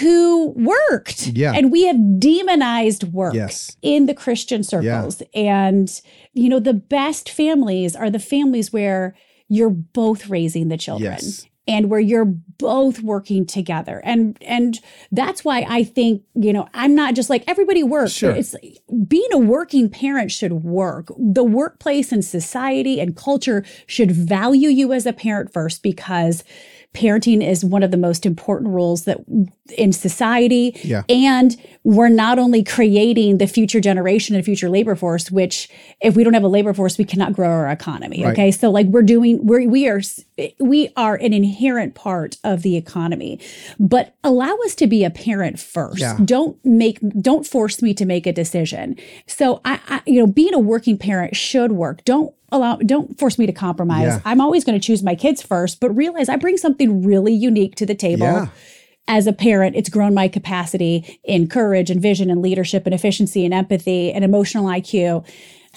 [0.00, 1.28] who worked.
[1.28, 1.52] Yeah.
[1.54, 3.76] And we have demonized work yes.
[3.82, 5.22] in the Christian circles.
[5.32, 5.66] Yeah.
[5.66, 9.14] And, you know, the best families are the families where
[9.48, 11.12] you're both raising the children.
[11.12, 11.46] Yes.
[11.66, 14.02] And where you're both working together.
[14.04, 14.78] And and
[15.10, 18.12] that's why I think, you know, I'm not just like everybody works.
[18.12, 18.32] Sure.
[18.32, 18.54] It's
[19.08, 21.08] being a working parent should work.
[21.16, 26.44] The workplace and society and culture should value you as a parent first because
[26.94, 29.18] parenting is one of the most important roles that
[29.76, 31.02] in society yeah.
[31.08, 35.68] and we're not only creating the future generation and future labor force which
[36.00, 38.32] if we don't have a labor force we cannot grow our economy right.
[38.32, 40.00] okay so like we're doing we're, we are
[40.58, 43.38] we are an inherent part of the economy
[43.78, 46.18] but allow us to be a parent first yeah.
[46.24, 50.54] don't make don't force me to make a decision so I, I you know being
[50.54, 54.06] a working parent should work don't allow don't force me to compromise.
[54.06, 54.20] Yeah.
[54.24, 57.74] I'm always going to choose my kids first, but realize I bring something really unique
[57.76, 58.26] to the table.
[58.26, 58.48] Yeah.
[59.06, 63.44] As a parent, it's grown my capacity in courage and vision and leadership and efficiency
[63.44, 65.26] and empathy and emotional IQ.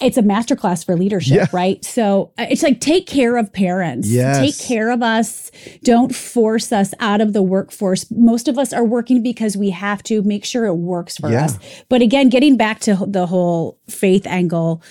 [0.00, 1.46] It's a masterclass for leadership, yeah.
[1.52, 1.84] right?
[1.84, 4.08] So uh, it's like take care of parents.
[4.08, 4.38] Yes.
[4.38, 5.50] Take care of us.
[5.82, 8.10] Don't force us out of the workforce.
[8.10, 11.58] Most of us are working because we have to make sure it works for us.
[11.88, 14.82] But again, getting back to the whole faith angle,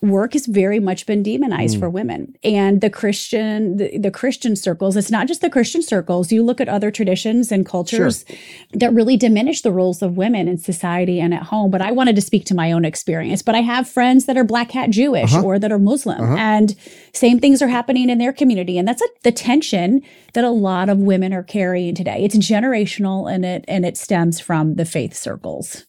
[0.00, 1.80] work has very much been demonized mm.
[1.80, 6.30] for women and the christian the, the, christian circles it's not just the christian circles
[6.30, 8.36] you look at other traditions and cultures sure.
[8.72, 12.14] that really diminish the roles of women in society and at home but i wanted
[12.14, 15.32] to speak to my own experience but i have friends that are black hat jewish
[15.32, 15.44] uh-huh.
[15.44, 16.36] or that are muslim uh-huh.
[16.36, 16.76] and
[17.12, 20.00] same things are happening in their community and that's a, the tension
[20.34, 24.38] that a lot of women are carrying today it's generational and it and it stems
[24.38, 25.87] from the faith circles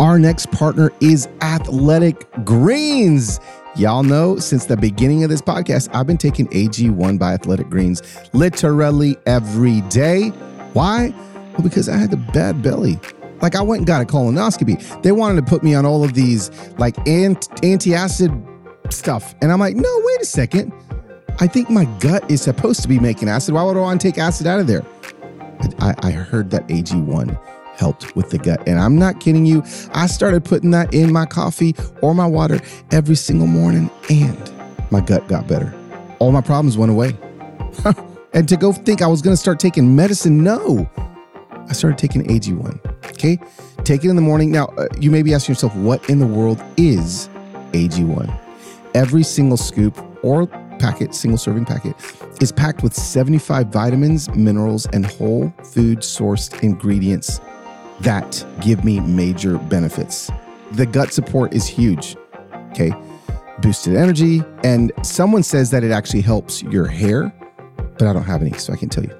[0.00, 3.40] Our next partner is Athletic Greens.
[3.76, 8.02] Y'all know since the beginning of this podcast, I've been taking AG1 by Athletic Greens
[8.32, 10.28] literally every day.
[10.72, 11.14] Why?
[11.52, 12.98] Well, because I had the bad belly.
[13.40, 15.02] Like I went and got a colonoscopy.
[15.02, 18.32] They wanted to put me on all of these like anti acid
[18.90, 19.34] stuff.
[19.40, 20.72] And I'm like, no, wait a second.
[21.40, 23.54] I think my gut is supposed to be making acid.
[23.54, 24.84] Why would I want to take acid out of there?
[25.78, 27.38] I, I heard that AG1
[27.82, 28.62] helped with the gut.
[28.68, 29.64] And I'm not kidding you.
[29.92, 32.60] I started putting that in my coffee or my water
[32.92, 34.52] every single morning, and
[34.92, 35.74] my gut got better.
[36.20, 37.16] All my problems went away.
[38.32, 40.88] and to go think I was going to start taking medicine, no.
[41.68, 42.78] I started taking AG1.
[43.06, 43.36] Okay.
[43.82, 44.52] Take it in the morning.
[44.52, 47.28] Now, uh, you may be asking yourself, what in the world is
[47.72, 48.32] AG1?
[48.94, 50.46] Every single scoop or
[50.78, 51.96] packet, single serving packet,
[52.40, 57.40] is packed with 75 vitamins, minerals, and whole food sourced ingredients
[58.02, 60.30] that give me major benefits.
[60.72, 62.16] The gut support is huge.
[62.70, 62.92] Okay.
[63.60, 64.42] Boosted energy.
[64.64, 67.30] And someone says that it actually helps your hair,
[67.98, 69.14] but I don't have any, so I can tell you.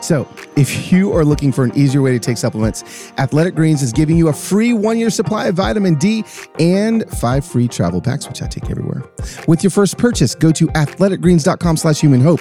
[0.00, 3.92] So, if you are looking for an easier way to take supplements, Athletic Greens is
[3.92, 6.24] giving you a free one year supply of vitamin D
[6.60, 9.02] and five free travel packs, which I take everywhere.
[9.48, 12.40] With your first purchase, go to athleticgreens.com slash human hope.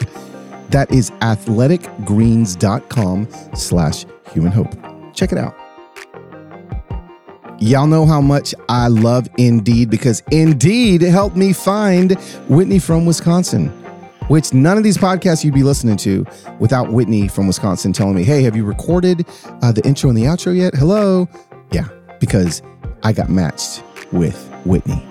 [0.69, 4.75] That is athleticgreens.com slash human hope.
[5.13, 5.55] Check it out.
[7.59, 13.69] Y'all know how much I love Indeed because Indeed helped me find Whitney from Wisconsin,
[14.27, 16.25] which none of these podcasts you'd be listening to
[16.59, 19.25] without Whitney from Wisconsin telling me, hey, have you recorded
[19.61, 20.75] uh, the intro and the outro yet?
[20.75, 21.29] Hello?
[21.71, 21.87] Yeah,
[22.19, 22.61] because
[23.03, 25.01] I got matched with Whitney.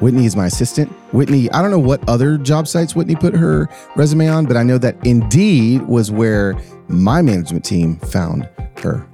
[0.00, 0.90] Whitney is my assistant.
[1.14, 4.64] Whitney, I don't know what other job sites Whitney put her resume on, but I
[4.64, 9.06] know that Indeed was where my management team found her.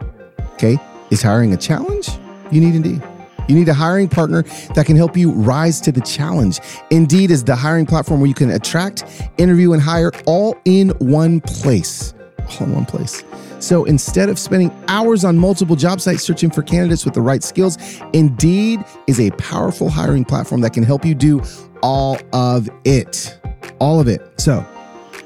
[0.54, 0.78] Okay.
[1.11, 2.08] Is hiring a challenge?
[2.52, 3.02] You need Indeed.
[3.48, 4.42] You need a hiring partner
[4.74, 6.60] that can help you rise to the challenge.
[6.90, 9.04] Indeed is the hiring platform where you can attract,
[9.38, 12.14] interview, and hire all in one place.
[12.38, 13.24] All in one place.
[13.58, 17.42] So instead of spending hours on multiple job sites searching for candidates with the right
[17.42, 17.78] skills,
[18.12, 21.42] Indeed is a powerful hiring platform that can help you do
[21.82, 23.38] all of it.
[23.80, 24.20] All of it.
[24.40, 24.64] So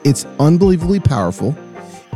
[0.05, 1.57] it's unbelievably powerful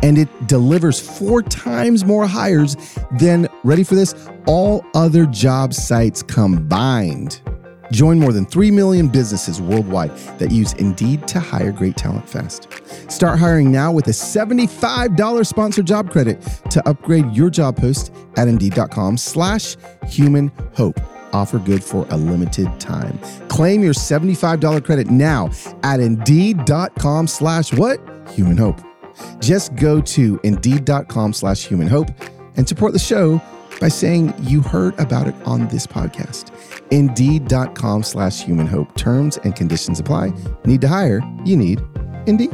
[0.03, 2.77] and it delivers four times more hires
[3.19, 4.15] than, ready for this,
[4.47, 7.41] all other job sites combined.
[7.93, 12.69] Join more than 3 million businesses worldwide that use Indeed to hire great talent fast.
[13.11, 18.49] Start hiring now with a $75 sponsored job credit to upgrade your job post at
[18.49, 21.01] Indeed.com slash human hope.
[21.33, 23.19] Offer good for a limited time.
[23.49, 25.51] Claim your $75 credit now
[25.83, 28.01] at Indeed.com slash what?
[28.31, 28.90] Human hope.
[29.41, 32.09] Just go to Indeed.com slash human hope
[32.57, 33.41] and support the show
[33.81, 36.51] by saying you heard about it on this podcast.
[36.91, 38.97] Indeed.com slash human hope.
[38.97, 40.33] Terms and conditions apply.
[40.65, 41.21] Need to hire?
[41.45, 41.81] You need
[42.27, 42.51] Indeed.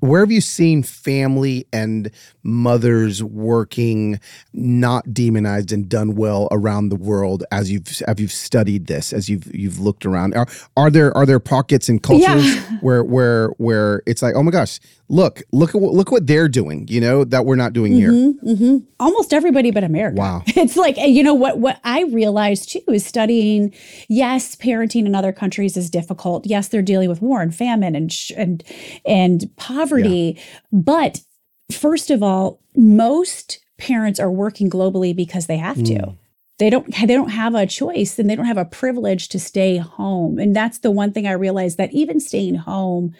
[0.00, 2.10] Where have you seen family and
[2.42, 4.20] mothers working
[4.52, 9.28] not demonized and done well around the world as you've have you've studied this as
[9.28, 10.34] you've you've looked around?
[10.34, 12.62] Are are there are there pockets and cultures yeah.
[12.80, 16.48] where where where it's like oh my gosh look, look at what look what they're
[16.48, 18.56] doing, you know, that we're not doing mm-hmm, here.
[18.56, 18.84] Mm-hmm.
[19.00, 20.18] Almost everybody but America.
[20.18, 20.42] Wow.
[20.58, 23.72] It's like you know what what I realized too is studying.
[24.08, 26.46] Yes, parenting in other countries is difficult.
[26.46, 28.62] Yes, they're dealing with war and famine and sh- and
[29.06, 29.48] and
[29.88, 30.42] poverty, yeah.
[30.72, 31.20] but
[31.70, 35.94] first of all, most parents are working globally because they have to.
[35.94, 36.16] Mm
[36.58, 39.76] they don't they don't have a choice and they don't have a privilege to stay
[39.76, 43.14] home and that's the one thing i realized that even staying home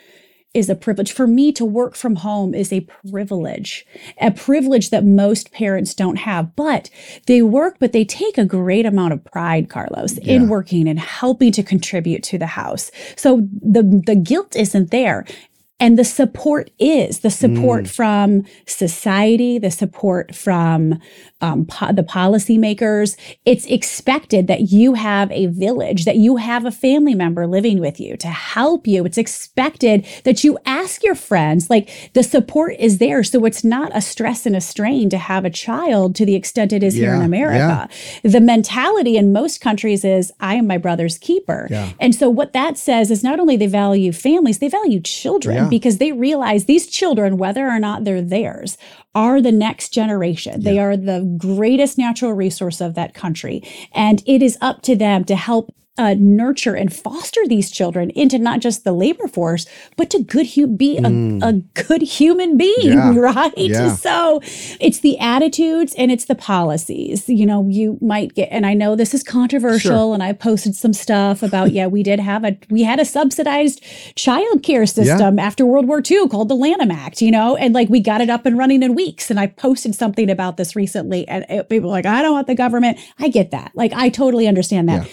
[0.54, 1.12] is a privilege.
[1.12, 3.87] For me to work from home is a privilege,
[4.20, 6.54] a privilege that most parents don't have.
[6.57, 6.90] But
[7.26, 10.35] they work, but they take a great amount of pride, Carlos, yeah.
[10.35, 12.90] in working and helping to contribute to the house.
[13.16, 15.26] So the the guilt isn't there.
[15.81, 17.88] And the support is the support mm.
[17.88, 21.01] from society, the support from
[21.40, 23.16] um, po- the policymakers.
[23.44, 28.01] It's expected that you have a village, that you have a family member living with
[28.01, 29.05] you to help you.
[29.05, 33.22] It's expected that you ask your friends, like the support is there.
[33.24, 36.72] So it's not a stress and a strain to have a child to the extent
[36.72, 37.88] it is yeah, here in America.
[38.24, 38.31] Yeah.
[38.31, 41.68] The mentality in most countries is, I am my brother's keeper.
[41.70, 41.92] Yeah.
[42.01, 45.98] And so what that says is not only they value families, they value children because
[45.98, 48.77] they realize these children, whether or not they're theirs,
[49.18, 50.61] are the next generation.
[50.61, 50.70] Yeah.
[50.70, 53.64] They are the greatest natural resource of that country.
[53.92, 58.38] And it is up to them to help uh, nurture and foster these children into
[58.38, 61.42] not just the labor force, but to good hu- be a, mm.
[61.42, 63.14] a, good human being, yeah.
[63.16, 63.52] right?
[63.56, 63.94] Yeah.
[63.94, 64.40] So
[64.80, 67.28] it's the attitudes and it's the policies.
[67.28, 70.14] You know, you might get, and I know this is controversial, sure.
[70.14, 73.82] and I posted some stuff about, yeah, we did have a, we had a subsidized
[74.14, 75.44] child care system yeah.
[75.44, 78.30] after World War II called the Lanham Act, you know, and like we got it
[78.30, 79.30] up and running in weeks.
[79.30, 82.46] And I posted something about this recently, and it, people were like, I don't want
[82.46, 82.98] the government.
[83.18, 83.72] I get that.
[83.74, 85.08] Like, I totally understand that.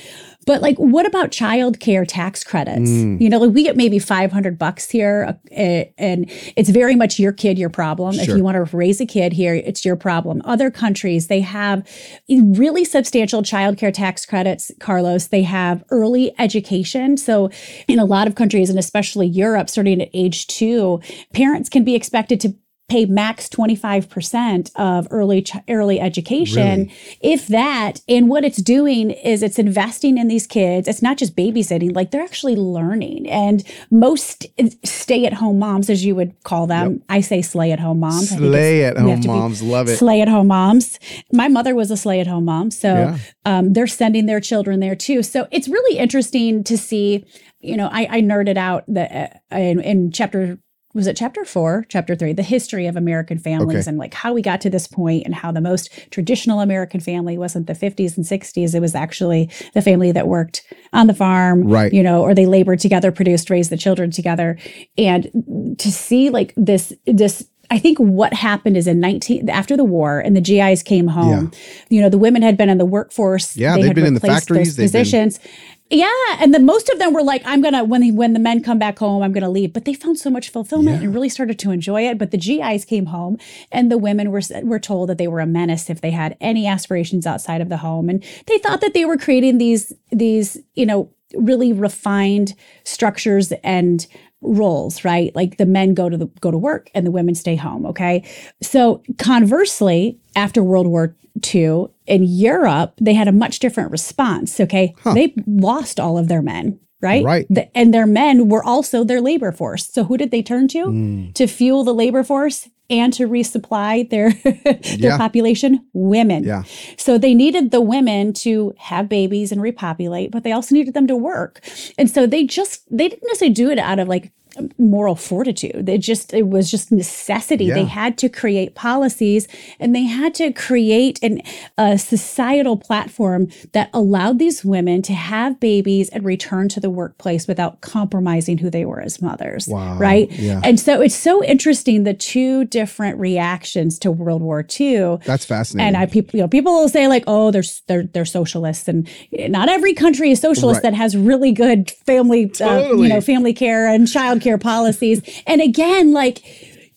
[0.46, 2.90] But like, what about childcare tax credits?
[2.90, 3.20] Mm.
[3.20, 7.32] You know, like we get maybe 500 bucks here uh, and it's very much your
[7.32, 8.14] kid, your problem.
[8.14, 8.24] Sure.
[8.24, 10.42] If you want to raise a kid here, it's your problem.
[10.46, 11.88] Other countries, they have
[12.30, 15.28] really substantial childcare tax credits, Carlos.
[15.28, 17.18] They have early education.
[17.18, 17.50] So
[17.88, 21.02] in a lot of countries and especially Europe, starting at age two,
[21.34, 22.56] parents can be expected to
[22.88, 26.78] pay max 25% of early ch- early education.
[26.78, 26.94] Really?
[27.22, 30.88] if that and what it's doing is it's investing in these kids.
[30.88, 33.28] It's not just babysitting like they're actually learning.
[33.28, 34.46] And most
[34.84, 37.02] stay at home moms as you would call them yep.
[37.10, 38.30] i say slay at home moms.
[38.30, 39.64] Slay at home moms.
[39.64, 39.98] Love it.
[39.98, 41.00] slay at home moms.
[41.32, 43.18] My mother was a slay at home mom so yeah.
[43.46, 45.24] um, they're sending their children there too.
[45.24, 47.26] So it's really interesting to see
[47.66, 50.60] you know, I, I nerded out the uh, in, in chapter
[50.96, 53.90] was it chapter four, chapter three, the history of American families okay.
[53.90, 57.38] and like how we got to this point and how the most traditional American family
[57.38, 58.74] wasn't the 50s and 60s.
[58.74, 61.92] It was actually the family that worked on the farm, right?
[61.92, 64.58] You know, or they labored together, produced, raised the children together.
[64.98, 69.84] And to see like this, this I think what happened is in 19 after the
[69.84, 71.60] war and the GIs came home, yeah.
[71.90, 73.58] you know, the women had been in the workforce.
[73.58, 75.40] Yeah, they had been in the factories, positions.
[75.40, 75.52] Been-
[75.90, 76.10] yeah,
[76.40, 78.80] and then most of them were like, "I'm gonna when the, when the men come
[78.80, 81.06] back home, I'm gonna leave." But they found so much fulfillment yeah.
[81.06, 82.18] and really started to enjoy it.
[82.18, 83.38] But the GIs came home,
[83.72, 86.66] and the women were were told that they were a menace if they had any
[86.66, 90.88] aspirations outside of the home, and they thought that they were creating these these you
[90.88, 94.08] know really refined structures and
[94.48, 95.36] roles, right?
[95.36, 98.24] Like the men go to the go to work and the women stay home, okay?
[98.62, 101.16] So conversely, after World War
[101.54, 104.94] II in Europe, they had a much different response, okay?
[105.00, 105.14] Huh.
[105.14, 107.24] They lost all of their men, right?
[107.24, 107.46] Right.
[107.50, 109.88] The, and their men were also their labor force.
[109.88, 111.34] So who did they turn to mm.
[111.34, 112.70] to fuel the labor force?
[112.90, 115.18] And to resupply their their yeah.
[115.18, 116.44] population women.
[116.44, 116.64] Yeah.
[116.98, 121.08] So they needed the women to have babies and repopulate but they also needed them
[121.08, 121.62] to work.
[121.98, 124.32] And so they just they didn't necessarily do it out of like
[124.78, 125.88] moral fortitude.
[125.88, 127.66] It just it was just necessity.
[127.66, 127.76] Yeah.
[127.76, 129.48] They had to create policies
[129.80, 131.42] and they had to create an,
[131.78, 137.48] a societal platform that allowed these women to have babies and return to the workplace
[137.48, 139.68] without compromising who they were as mothers.
[139.68, 139.98] Wow.
[139.98, 140.32] Right?
[140.32, 140.62] Yeah.
[140.64, 145.18] And so it's so interesting the two different reactions to World War II.
[145.26, 145.88] That's fascinating.
[145.88, 149.08] And I people you know people will say like oh they're they're they're socialists and
[149.32, 150.92] not every country is socialist right.
[150.92, 153.02] that has really good family totally.
[153.02, 155.22] uh, you know family care and child care policies.
[155.46, 156.42] And again, like,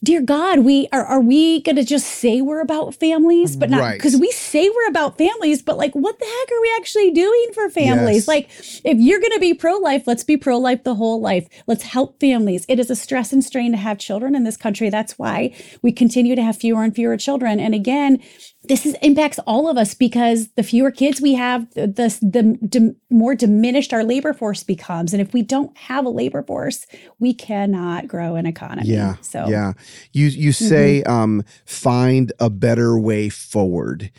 [0.05, 4.15] dear God, we are are we gonna just say we're about families, but not because
[4.15, 4.21] right.
[4.21, 7.69] we say we're about families, but like what the heck are we actually doing for
[7.69, 8.17] families?
[8.17, 8.29] Yes.
[8.29, 8.49] Like
[8.85, 11.49] if you're gonna be pro-life, let's be pro-life the whole life.
[11.67, 12.65] Let's help families.
[12.69, 14.89] It is a stress and strain to have children in this country.
[14.89, 17.59] That's why we continue to have fewer and fewer children.
[17.59, 18.23] And again,
[18.69, 22.95] this is, impacts all of us because the fewer kids we have, the, the, the
[23.11, 25.13] more diminished our labor force becomes.
[25.13, 26.87] And if we don't have a labor force,
[27.19, 28.89] we cannot grow an economy.
[28.89, 29.17] Yeah.
[29.23, 29.73] So yeah,
[30.13, 31.13] you you say mm-hmm.
[31.13, 34.11] um, find a better way forward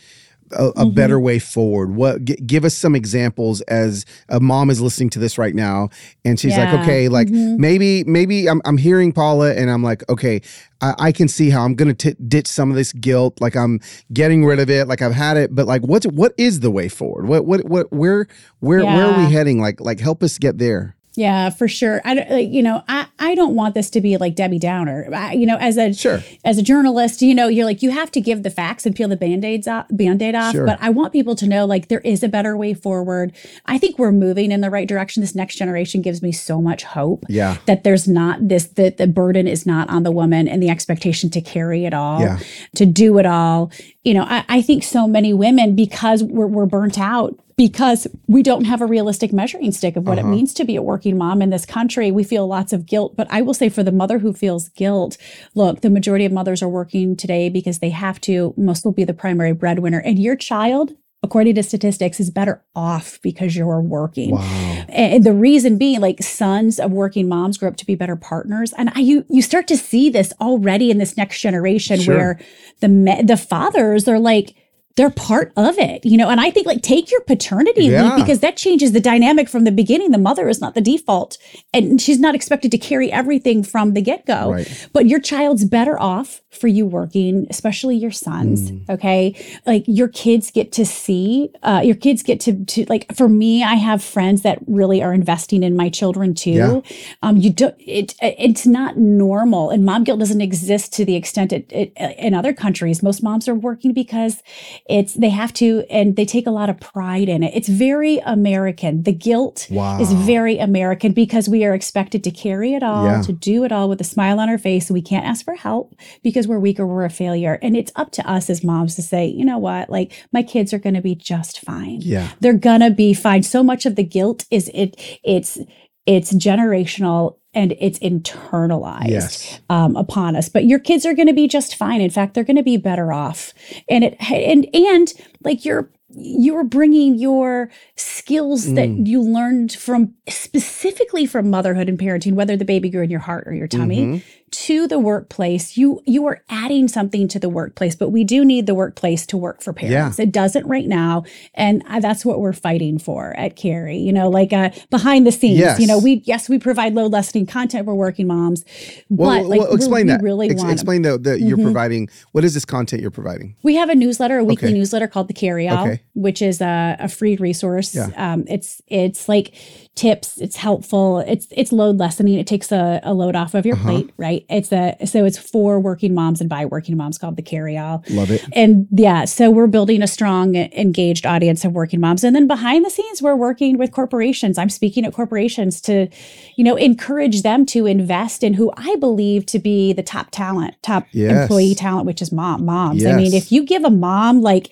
[0.51, 0.91] a, a mm-hmm.
[0.91, 1.95] better way forward?
[1.95, 5.89] What g- give us some examples as a mom is listening to this right now
[6.25, 6.71] and she's yeah.
[6.71, 7.59] like, okay, like mm-hmm.
[7.59, 10.41] maybe maybe I'm I'm hearing Paula and I'm like, okay,
[10.81, 13.79] I, I can see how I'm gonna t- ditch some of this guilt, like I'm
[14.13, 16.89] getting rid of it, like I've had it, but like what's what is the way
[16.89, 17.27] forward?
[17.27, 18.27] What what what where
[18.59, 18.95] where yeah.
[18.95, 19.61] where are we heading?
[19.61, 20.95] Like like help us get there.
[21.15, 22.01] Yeah, for sure.
[22.05, 25.09] I don't, like, you know, I, I don't want this to be like Debbie Downer.
[25.13, 26.23] I, you know, as a sure.
[26.45, 29.09] as a journalist, you know, you're like you have to give the facts and peel
[29.09, 30.53] the band-aids off, band-aid off.
[30.53, 30.65] Sure.
[30.65, 33.35] But I want people to know like there is a better way forward.
[33.65, 35.21] I think we're moving in the right direction.
[35.21, 37.25] This next generation gives me so much hope.
[37.27, 37.57] Yeah.
[37.65, 41.29] That there's not this that the burden is not on the woman and the expectation
[41.31, 42.39] to carry it all, yeah.
[42.75, 43.71] to do it all.
[44.03, 48.41] You know, I, I think so many women because we're we're burnt out because we
[48.41, 50.29] don't have a realistic measuring stick of what uh-huh.
[50.29, 52.09] it means to be a working mom in this country.
[52.09, 53.17] We feel lots of guilt.
[53.17, 55.17] But I will say for the mother who feels guilt,
[55.55, 58.53] look, the majority of mothers are working today because they have to.
[58.55, 59.99] Most will be the primary breadwinner.
[59.99, 64.31] And your child according to statistics, is better off because you're working.
[64.31, 64.85] Wow.
[64.87, 68.73] And the reason being, like sons of working moms grow up to be better partners,
[68.77, 72.15] and I, you you start to see this already in this next generation sure.
[72.15, 72.39] where
[72.79, 74.55] the the fathers are like
[74.99, 76.29] they're part of it, you know.
[76.29, 78.03] And I think like take your paternity yeah.
[78.03, 80.11] leave because that changes the dynamic from the beginning.
[80.11, 81.37] The mother is not the default,
[81.73, 84.51] and she's not expected to carry everything from the get go.
[84.51, 84.89] Right.
[84.91, 88.71] But your child's better off for you working, especially your sons.
[88.71, 88.89] Mm.
[88.89, 93.15] Okay, like your kids get to see, uh, your kids get to to like.
[93.15, 96.51] For me, I have friends that really are investing in my children too.
[96.51, 96.81] Yeah.
[97.23, 97.75] Um, you don't.
[97.79, 102.33] It it's not normal, and mom guilt doesn't exist to the extent it, it in
[102.33, 103.01] other countries.
[103.01, 104.43] Most moms are working because
[104.89, 107.53] it's they have to, and they take a lot of pride in it.
[107.55, 109.03] It's very American.
[109.03, 109.99] The guilt wow.
[109.99, 113.21] is very American because we are expected to carry it all, yeah.
[113.21, 114.89] to do it all with a smile on our face.
[114.89, 117.59] And we can't ask for help because we're weak or we're a failure.
[117.61, 120.73] And it's up to us as moms to say, you know what, like my kids
[120.73, 122.01] are going to be just fine.
[122.01, 123.43] Yeah, they're gonna be fine.
[123.43, 124.99] So much of the guilt is it.
[125.23, 125.59] It's
[126.07, 129.59] it's generational and it's internalized yes.
[129.69, 130.49] um, upon us.
[130.49, 132.01] But your kids are going to be just fine.
[132.01, 133.53] In fact, they're going to be better off.
[133.89, 138.75] And it and and like you're you're bringing your skills mm.
[138.75, 143.19] that you learned from specifically from motherhood and parenting, whether the baby grew in your
[143.19, 147.49] heart or your tummy, mm-hmm to the workplace you you are adding something to the
[147.49, 150.23] workplace but we do need the workplace to work for parents yeah.
[150.23, 151.23] it doesn't right now
[151.53, 155.59] and that's what we're fighting for at carry you know like uh, behind the scenes
[155.59, 155.79] yes.
[155.79, 158.63] you know we yes we provide load lessening content for working moms
[159.09, 161.65] well, but like well, explain we that really Ex- explain that, that you're mm-hmm.
[161.65, 164.77] providing what is this content you're providing we have a newsletter a weekly okay.
[164.77, 166.01] newsletter called the carry all okay.
[166.13, 168.09] which is a, a free resource yeah.
[168.15, 169.53] um, it's it's like
[169.95, 173.75] tips it's helpful it's it's load lessening it takes a, a load off of your
[173.75, 173.89] uh-huh.
[173.89, 177.41] plate right it's a so it's for working moms and by working moms called the
[177.41, 181.99] carry all love it and yeah so we're building a strong engaged audience of working
[181.99, 186.07] moms and then behind the scenes we're working with corporations i'm speaking at corporations to
[186.55, 190.75] you know encourage them to invest in who i believe to be the top talent
[190.81, 191.41] top yes.
[191.41, 193.13] employee talent which is mom moms yes.
[193.13, 194.71] i mean if you give a mom like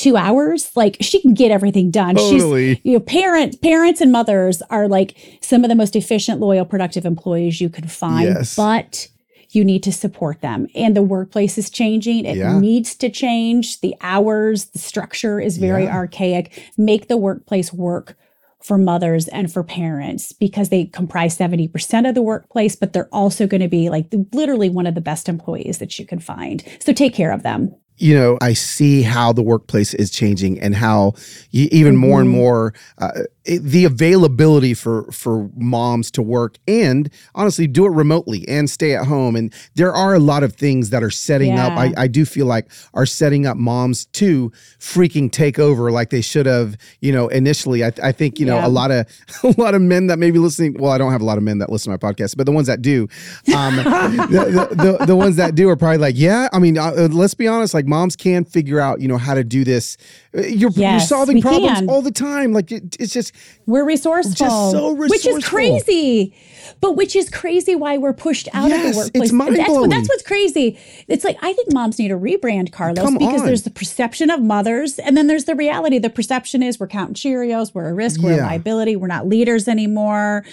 [0.00, 2.14] two hours, like she can get everything done.
[2.14, 2.76] Totally.
[2.76, 6.64] She's, you know, parents, parents and mothers are like some of the most efficient, loyal,
[6.64, 8.28] productive employees you can find.
[8.28, 8.56] Yes.
[8.56, 9.08] But
[9.50, 10.68] you need to support them.
[10.74, 12.24] And the workplace is changing.
[12.24, 12.58] It yeah.
[12.58, 13.80] needs to change.
[13.80, 15.94] The hours, the structure is very yeah.
[15.94, 16.72] archaic.
[16.78, 18.16] Make the workplace work
[18.62, 23.46] for mothers and for parents because they comprise 70% of the workplace, but they're also
[23.46, 26.62] going to be like literally one of the best employees that you can find.
[26.78, 30.74] So take care of them you know, I see how the workplace is changing and
[30.74, 31.12] how
[31.50, 32.38] you, even more and mm-hmm.
[32.38, 33.10] more uh,
[33.44, 38.94] it, the availability for for moms to work and honestly do it remotely and stay
[38.94, 39.36] at home.
[39.36, 41.66] And there are a lot of things that are setting yeah.
[41.66, 41.72] up.
[41.78, 46.22] I, I do feel like are setting up moms to freaking take over like they
[46.22, 46.76] should have.
[47.00, 48.66] You know, initially, I, I think you know yeah.
[48.66, 49.06] a lot of
[49.42, 50.76] a lot of men that may be listening.
[50.78, 52.52] Well, I don't have a lot of men that listen to my podcast, but the
[52.52, 53.08] ones that do,
[53.54, 56.48] um, the, the, the, the ones that do are probably like, yeah.
[56.52, 57.74] I mean, uh, let's be honest.
[57.74, 59.98] Like moms can figure out, you know, how to do this.
[60.34, 61.90] Uh, you're, yes, you're solving problems can.
[61.90, 62.52] all the time.
[62.52, 63.34] Like it, it's just
[63.66, 66.34] we're resourceful, just so resourceful, which is crazy.
[66.80, 69.24] But which is crazy why we're pushed out yes, of the workplace.
[69.24, 70.78] It's mind that's, what, that's what's crazy.
[71.08, 73.46] It's like I think moms need a rebrand, Carlos, Come because on.
[73.46, 75.98] there's the perception of mothers, and then there's the reality.
[75.98, 79.68] The perception is we're counting Cheerios, we're a risk, we're a liability, we're not leaders
[79.68, 80.44] anymore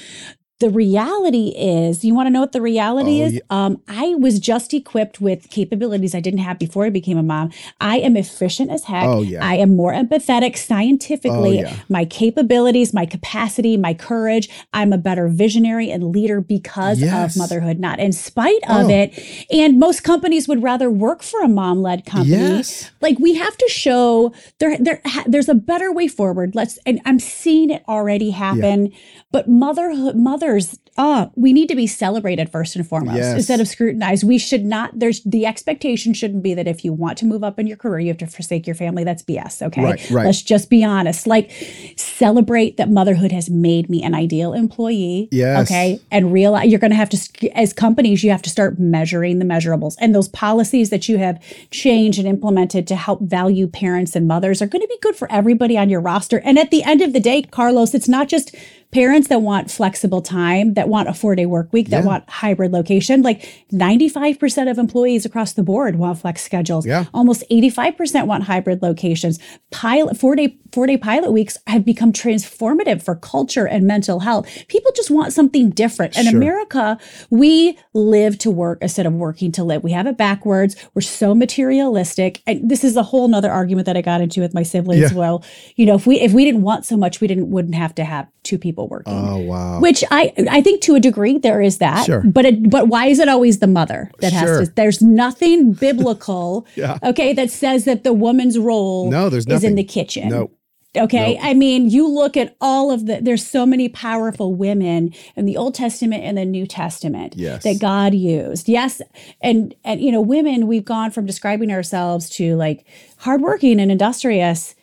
[0.60, 3.39] the reality is you want to know what the reality oh, is yeah.
[3.49, 7.51] um, i was just equipped with capabilities i didn't have before i became a mom
[7.80, 9.45] i am efficient as heck oh, yeah.
[9.45, 11.76] i am more empathetic scientifically oh, yeah.
[11.89, 17.36] my capabilities my capacity my courage i'm a better visionary and leader because yes.
[17.36, 18.89] of motherhood not in spite of oh.
[18.89, 22.89] it and most companies would rather work for a mom-led company yes.
[23.01, 27.20] like we have to show there, there there's a better way forward let's and i'm
[27.20, 28.91] seeing it already happen
[29.32, 33.36] but motherhood mothers, others uh, we need to be celebrated first and foremost yes.
[33.36, 34.23] instead of scrutinized.
[34.23, 37.59] We should not, there's the expectation shouldn't be that if you want to move up
[37.59, 39.03] in your career, you have to forsake your family.
[39.03, 39.61] That's BS.
[39.61, 39.84] Okay.
[39.84, 40.25] Right, right.
[40.25, 41.28] Let's just be honest.
[41.28, 41.51] Like
[41.97, 45.30] celebrate that motherhood has made me an ideal employee.
[45.32, 45.67] Yes.
[45.69, 45.99] Okay.
[46.09, 49.45] And realize you're going to have to, as companies, you have to start measuring the
[49.45, 54.28] measurables and those policies that you have changed and implemented to help value parents and
[54.28, 56.39] mothers are going to be good for everybody on your roster.
[56.39, 58.55] And at the end of the day, Carlos, it's not just
[58.91, 62.05] parents that want flexible time, that want a four day work week, that yeah.
[62.05, 63.21] want hybrid location.
[63.21, 66.85] Like 95% of employees across the board want flex schedules.
[66.85, 67.05] Yeah.
[67.13, 69.39] Almost 85% want hybrid locations.
[69.71, 74.47] Pilot four day four day pilot weeks have become transformative for culture and mental health.
[74.67, 76.17] People just want something different.
[76.17, 76.35] In sure.
[76.35, 76.97] America,
[77.29, 79.83] we live to work instead of working to live.
[79.83, 80.75] We have it backwards.
[80.93, 82.41] We're so materialistic.
[82.47, 85.11] And this is a whole nother argument that I got into with my siblings.
[85.11, 85.17] Yeah.
[85.17, 85.43] Well,
[85.75, 88.05] you know, if we if we didn't want so much, we didn't wouldn't have to
[88.05, 89.13] have two people working.
[89.13, 89.79] Oh wow.
[89.79, 92.05] Which I I think to a degree there is that.
[92.05, 92.23] Sure.
[92.25, 94.59] But it, but why is it always the mother that sure.
[94.59, 94.75] has to?
[94.75, 96.65] There's nothing biblical.
[96.75, 96.97] yeah.
[97.03, 99.57] Okay, that says that the woman's role no, there's nothing.
[99.57, 100.29] is in the kitchen.
[100.29, 100.51] No.
[100.95, 101.35] Okay.
[101.35, 101.43] Nope.
[101.43, 105.57] I mean, you look at all of the, there's so many powerful women in the
[105.57, 107.63] Old Testament and the New Testament yes.
[107.63, 108.67] that God used.
[108.67, 109.01] Yes.
[109.41, 112.85] And, and, you know, women, we've gone from describing ourselves to like
[113.17, 114.75] hardworking and industrious,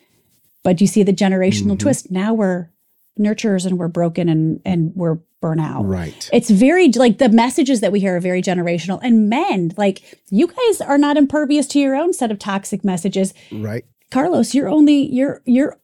[0.63, 1.77] but you see the generational mm-hmm.
[1.77, 2.11] twist.
[2.11, 2.69] Now we're
[3.19, 5.87] nurturers and we're broken and and we're burnout.
[5.87, 6.29] Right.
[6.33, 8.99] It's very like the messages that we hear are very generational.
[9.03, 13.33] And men, like you guys are not impervious to your own set of toxic messages.
[13.51, 13.85] Right.
[14.11, 15.77] Carlos, you're only you're you're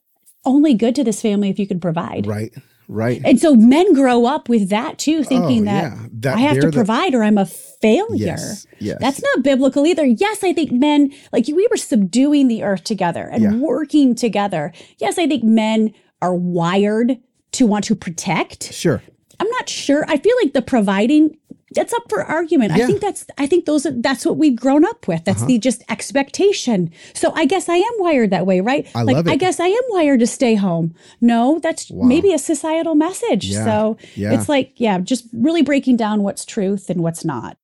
[0.45, 2.25] only good to this family if you can provide.
[2.25, 2.53] Right.
[2.87, 3.21] Right.
[3.23, 6.07] And so men grow up with that too, thinking oh, that, yeah.
[6.11, 8.17] that, I have to provide the, or I'm a failure.
[8.17, 8.97] Yes, yes.
[8.99, 10.05] That's not biblical either.
[10.05, 13.55] Yes, I think men, like we were subduing the earth together and yeah.
[13.55, 14.73] working together.
[14.97, 17.17] Yes, I think men are wired
[17.53, 18.71] to want to protect.
[18.73, 19.01] Sure.
[19.39, 20.05] I'm not sure.
[20.07, 21.37] I feel like the providing
[21.73, 22.73] that's up for argument.
[22.75, 22.83] Yeah.
[22.83, 25.23] I think that's I think those are that's what we've grown up with.
[25.23, 25.47] That's uh-huh.
[25.47, 26.91] the just expectation.
[27.13, 28.89] So I guess I am wired that way, right?
[28.93, 29.31] I like love it.
[29.31, 30.93] I guess I am wired to stay home.
[31.21, 32.05] No, that's wow.
[32.05, 33.45] maybe a societal message.
[33.45, 33.65] Yeah.
[33.65, 34.33] So yeah.
[34.33, 37.57] it's like, yeah, just really breaking down what's truth and what's not.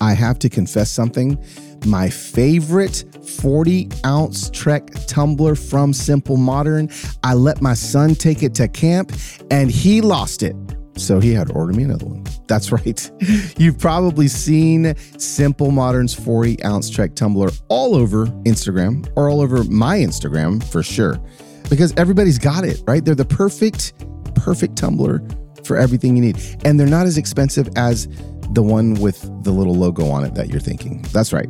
[0.00, 1.42] I have to confess something.
[1.84, 6.88] My favorite 40 ounce Trek tumbler from Simple Modern.
[7.22, 9.12] I let my son take it to camp
[9.50, 10.56] and he lost it.
[10.96, 12.24] So he had to order me another one.
[12.46, 13.10] That's right.
[13.58, 19.64] You've probably seen Simple Modern's 40 ounce Trek tumbler all over Instagram or all over
[19.64, 21.20] my Instagram for sure,
[21.68, 23.04] because everybody's got it, right?
[23.04, 23.92] They're the perfect,
[24.34, 25.22] perfect tumbler
[25.64, 26.38] for everything you need.
[26.64, 28.08] And they're not as expensive as
[28.52, 31.02] the one with the little logo on it that you're thinking.
[31.12, 31.48] That's right.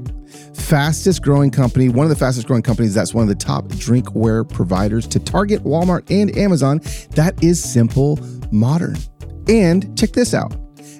[0.56, 4.48] Fastest growing company, one of the fastest growing companies that's one of the top drinkware
[4.48, 6.80] providers to Target, Walmart, and Amazon.
[7.10, 8.18] That is Simple
[8.50, 8.96] Modern.
[9.48, 10.56] And check this out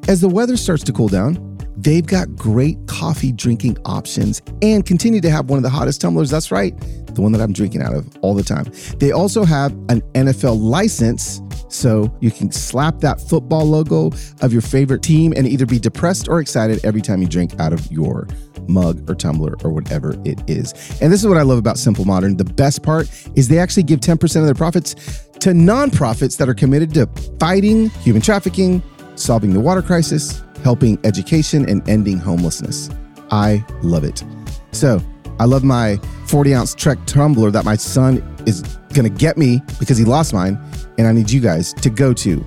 [0.09, 5.21] as the weather starts to cool down, They've got great coffee drinking options and continue
[5.21, 6.31] to have one of the hottest tumblers.
[6.31, 6.75] That's right,
[7.15, 8.73] the one that I'm drinking out of all the time.
[8.99, 14.11] They also have an NFL license, so you can slap that football logo
[14.41, 17.73] of your favorite team and either be depressed or excited every time you drink out
[17.73, 18.27] of your
[18.69, 20.73] mug or tumbler or whatever it is.
[21.01, 22.37] And this is what I love about Simple Modern.
[22.37, 24.95] The best part is they actually give 10% of their profits
[25.41, 27.07] to nonprofits that are committed to
[27.39, 28.83] fighting human trafficking,
[29.15, 32.91] solving the water crisis, helping education, and ending homelessness.
[33.31, 34.25] I love it.
[34.73, 35.01] So
[35.39, 38.63] I love my 40 ounce Trek tumbler that my son is
[38.93, 40.59] going to get me because he lost mine.
[40.99, 42.45] And I need you guys to go to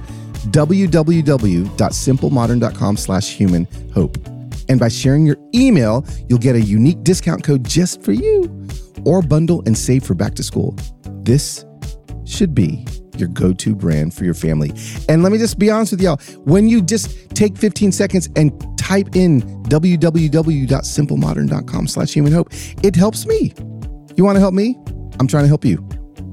[0.51, 4.17] www.simplemodern.com slash human hope.
[4.69, 8.67] And by sharing your email, you'll get a unique discount code just for you
[9.05, 10.75] or bundle and save for back to school.
[11.23, 11.65] This
[12.25, 12.85] should be
[13.17, 14.71] your go-to brand for your family.
[15.09, 18.51] And let me just be honest with y'all, when you just take 15 seconds and
[18.89, 22.49] type in www.simplemodern.com slash human hope,
[22.83, 23.53] it helps me.
[24.15, 24.75] You want to help me?
[25.19, 25.87] I'm trying to help you.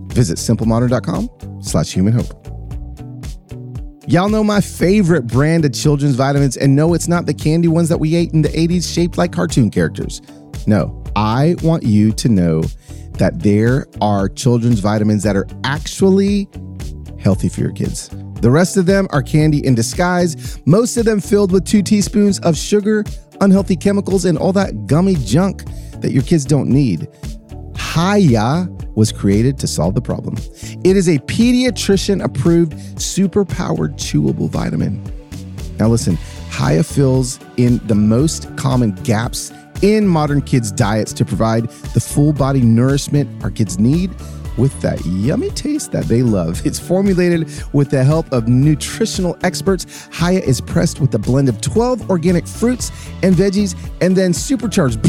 [0.09, 1.29] Visit simplemodern.com
[1.63, 2.33] slash human hope.
[4.09, 7.91] Y'all know my favorite brand of children's vitamins, and no, it's not the candy ones
[7.91, 10.23] that we ate in the 80s shaped like cartoon characters.
[10.67, 12.63] No, I want you to know
[13.19, 16.49] that there are children's vitamins that are actually
[17.19, 18.11] healthy for your kids.
[18.47, 22.39] The rest of them are candy in disguise, most of them filled with two teaspoons
[22.39, 23.03] of sugar,
[23.41, 25.65] unhealthy chemicals, and all that gummy junk
[26.01, 27.09] that your kids don't need.
[27.77, 30.37] Hiya was created to solve the problem.
[30.85, 35.03] It is a pediatrician approved, super powered chewable vitamin.
[35.81, 36.17] Now, listen,
[36.57, 39.51] Hiya fills in the most common gaps
[39.83, 44.15] in modern kids' diets to provide the full body nourishment our kids need
[44.57, 46.65] with that yummy taste that they love.
[46.67, 50.09] It's formulated with the help of nutritional experts.
[50.13, 52.91] Hiya is pressed with a blend of 12 organic fruits
[53.23, 55.01] and veggies and then supercharged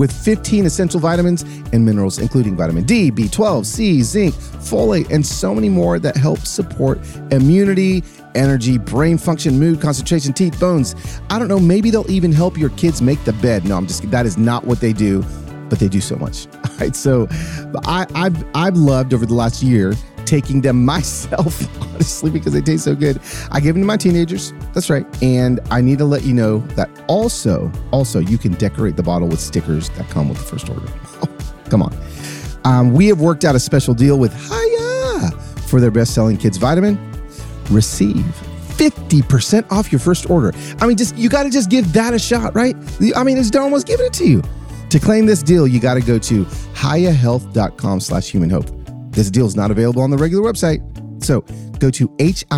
[0.00, 1.42] with 15 essential vitamins
[1.74, 6.38] and minerals, including vitamin D, B12, C, zinc, folate, and so many more that help
[6.38, 6.98] support
[7.30, 8.02] immunity,
[8.34, 10.94] energy, brain function, mood, concentration, teeth, bones.
[11.28, 13.66] I don't know, maybe they'll even help your kids make the bed.
[13.66, 15.22] No, I'm just, that is not what they do
[15.70, 16.46] but they do so much.
[16.54, 16.94] All right.
[16.94, 17.28] So
[17.84, 19.94] I, I've I've loved over the last year
[20.26, 23.20] taking them myself, honestly, because they taste so good.
[23.50, 24.52] I give them to my teenagers.
[24.72, 25.06] That's right.
[25.22, 29.28] And I need to let you know that also, also you can decorate the bottle
[29.28, 30.86] with stickers that come with the first order.
[31.70, 31.96] come on.
[32.64, 35.30] Um, we have worked out a special deal with Hiya
[35.66, 36.98] for their best-selling kids vitamin.
[37.70, 38.24] Receive
[38.80, 40.52] 50% off your first order.
[40.80, 42.76] I mean, just you got to just give that a shot, right?
[43.16, 44.42] I mean, it's almost giving it to you.
[44.90, 48.66] To claim this deal, you got to go to hiyahealth.com slash human hope.
[49.12, 50.80] This deal is not available on the regular website.
[51.22, 51.42] So
[51.78, 52.52] go to H-I-Y-A-H-E-A-L-T-H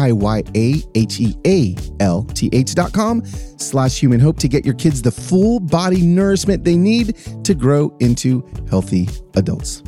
[2.74, 7.16] dot com slash human hope to get your kids the full body nourishment they need
[7.44, 9.82] to grow into healthy adults.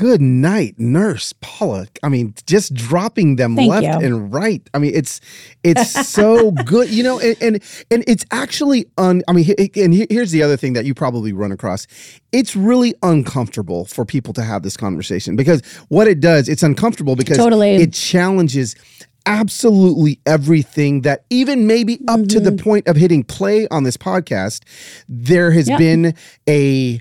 [0.00, 1.86] Good night, nurse Paula.
[2.02, 4.06] I mean, just dropping them Thank left you.
[4.06, 4.66] and right.
[4.72, 5.20] I mean, it's
[5.62, 9.22] it's so good, you know, and, and and it's actually un.
[9.28, 11.86] I mean, and here's the other thing that you probably run across.
[12.32, 17.14] It's really uncomfortable for people to have this conversation because what it does, it's uncomfortable
[17.14, 17.76] because totally.
[17.76, 18.76] it challenges
[19.26, 22.26] absolutely everything that even maybe up mm-hmm.
[22.26, 22.64] to the mm-hmm.
[22.64, 24.62] point of hitting play on this podcast
[25.08, 25.78] there has yep.
[25.78, 26.14] been
[26.48, 26.98] a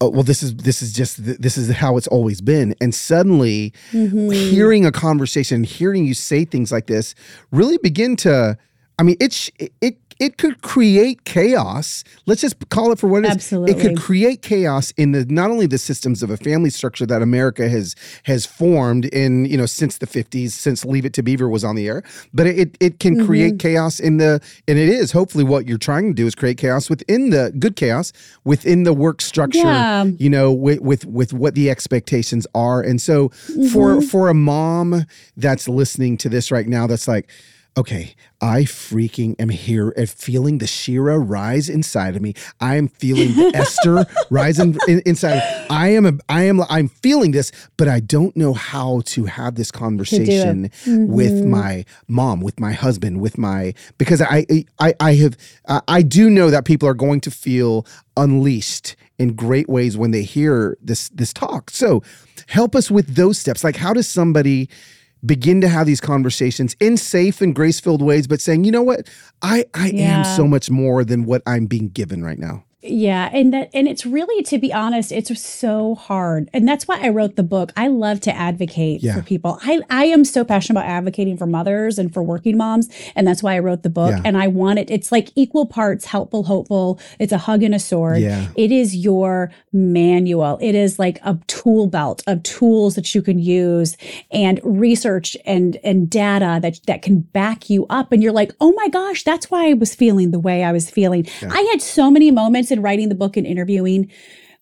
[0.00, 3.72] oh, well this is this is just this is how it's always been and suddenly
[3.92, 4.30] mm-hmm.
[4.30, 7.14] hearing a conversation hearing you say things like this
[7.50, 8.56] really begin to
[8.98, 12.04] i mean it's it it could create chaos.
[12.26, 13.34] Let's just call it for what it is.
[13.34, 13.72] Absolutely.
[13.72, 17.22] It could create chaos in the not only the systems of a family structure that
[17.22, 17.94] America has
[18.24, 21.76] has formed in, you know, since the 50s, since Leave It to Beaver was on
[21.76, 22.02] the air,
[22.32, 23.26] but it it can mm-hmm.
[23.26, 26.58] create chaos in the and it is hopefully what you're trying to do is create
[26.58, 28.12] chaos within the good chaos
[28.44, 30.04] within the work structure, yeah.
[30.04, 32.80] you know, with with with what the expectations are.
[32.80, 33.66] And so mm-hmm.
[33.66, 35.04] for for a mom
[35.36, 37.28] that's listening to this right now that's like
[37.78, 42.34] okay, I freaking am here and feeling the She-Ra rise inside of me.
[42.60, 45.42] I am feeling the Esther rise in, in, inside.
[45.68, 49.56] I am a, I am I'm feeling this, but I don't know how to have
[49.56, 51.06] this conversation mm-hmm.
[51.06, 54.46] with my mom, with my husband, with my because I
[54.78, 55.36] I I have
[55.88, 60.22] I do know that people are going to feel unleashed in great ways when they
[60.22, 61.70] hear this this talk.
[61.70, 62.02] So,
[62.48, 63.64] help us with those steps.
[63.64, 64.68] Like how does somebody
[65.24, 68.82] begin to have these conversations in safe and grace filled ways, but saying, you know
[68.82, 69.08] what,
[69.42, 70.18] I I yeah.
[70.18, 72.64] am so much more than what I'm being given right now.
[72.88, 76.48] Yeah, and that and it's really to be honest, it's so hard.
[76.52, 77.72] And that's why I wrote the book.
[77.76, 79.14] I love to advocate yeah.
[79.14, 79.58] for people.
[79.62, 83.42] I I am so passionate about advocating for mothers and for working moms, and that's
[83.42, 84.10] why I wrote the book.
[84.10, 84.22] Yeah.
[84.24, 87.00] And I want it it's like equal parts helpful, hopeful.
[87.18, 88.18] It's a hug and a sword.
[88.18, 88.48] Yeah.
[88.56, 90.58] It is your manual.
[90.60, 93.96] It is like a tool belt of tools that you can use
[94.30, 98.72] and research and and data that that can back you up and you're like, "Oh
[98.72, 101.50] my gosh, that's why I was feeling the way I was feeling." Yeah.
[101.52, 104.10] I had so many moments in writing the book and interviewing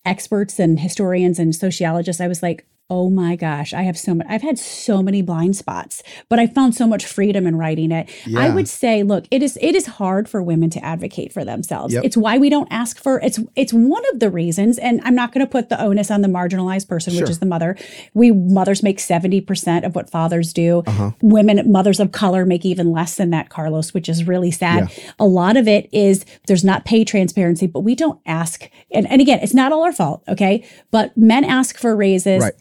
[0.05, 2.21] experts and historians and sociologists.
[2.21, 4.27] I was like, Oh my gosh, I have so much.
[4.29, 8.07] I've had so many blind spots, but I found so much freedom in writing it.
[8.27, 8.41] Yeah.
[8.41, 11.95] I would say, look, it is it is hard for women to advocate for themselves.
[11.95, 12.03] Yep.
[12.03, 13.19] It's why we don't ask for.
[13.21, 16.21] It's it's one of the reasons, and I'm not going to put the onus on
[16.21, 17.23] the marginalized person, sure.
[17.23, 17.75] which is the mother.
[18.13, 20.83] We mothers make seventy percent of what fathers do.
[20.85, 21.09] Uh-huh.
[21.23, 24.91] Women, mothers of color, make even less than that, Carlos, which is really sad.
[24.95, 25.13] Yeah.
[25.17, 28.69] A lot of it is there's not pay transparency, but we don't ask.
[28.91, 30.63] And and again, it's not all our fault, okay?
[30.91, 32.43] But men ask for raises.
[32.43, 32.53] Right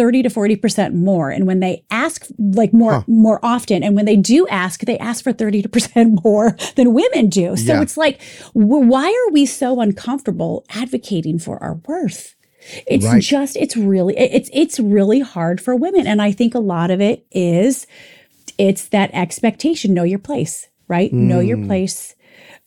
[0.00, 1.28] 30 to 40% more.
[1.28, 3.02] And when they ask like more, huh.
[3.06, 7.28] more often, and when they do ask, they ask for 30 percent more than women
[7.28, 7.54] do.
[7.54, 7.82] So yeah.
[7.82, 8.18] it's like,
[8.54, 12.34] why are we so uncomfortable advocating for our worth?
[12.86, 13.20] It's right.
[13.20, 16.06] just, it's really, it's, it's really hard for women.
[16.06, 17.86] And I think a lot of it is,
[18.56, 21.12] it's that expectation, know your place, right?
[21.12, 21.28] Mm.
[21.28, 21.66] Know your mm.
[21.66, 22.14] place.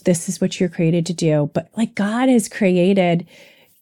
[0.05, 1.49] This is what you're created to do.
[1.51, 3.25] But like God has created,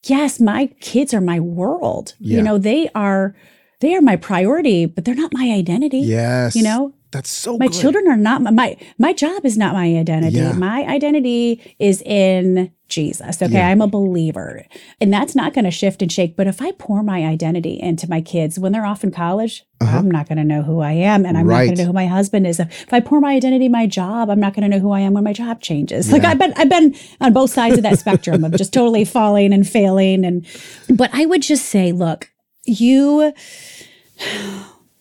[0.04, 2.16] yes, my kids are my world.
[2.20, 2.38] Yeah.
[2.38, 3.36] You know, they are
[3.80, 6.00] they are my priority, but they're not my identity.
[6.00, 6.56] Yes.
[6.56, 6.94] You know?
[7.12, 7.76] That's so my good.
[7.76, 10.38] children are not my, my my job is not my identity.
[10.38, 10.54] Yeah.
[10.54, 13.42] My identity is in Jesus.
[13.42, 13.54] Okay.
[13.54, 13.70] Yeah.
[13.70, 14.66] I'm a believer.
[15.00, 16.36] And that's not going to shift and shake.
[16.36, 19.98] But if I pour my identity into my kids when they're off in college, uh-huh.
[19.98, 21.26] I'm not going to know who I am.
[21.26, 21.60] And I'm right.
[21.60, 22.60] not going to know who my husband is.
[22.60, 25.14] If I pour my identity my job, I'm not going to know who I am
[25.14, 26.08] when my job changes.
[26.08, 26.14] Yeah.
[26.14, 29.54] Like I've been I've been on both sides of that spectrum of just totally falling
[29.54, 30.24] and failing.
[30.24, 30.46] And
[30.90, 32.30] but I would just say, look,
[32.66, 33.34] you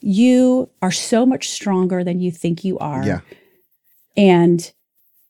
[0.00, 3.04] you are so much stronger than you think you are.
[3.04, 3.20] Yeah.
[4.16, 4.72] And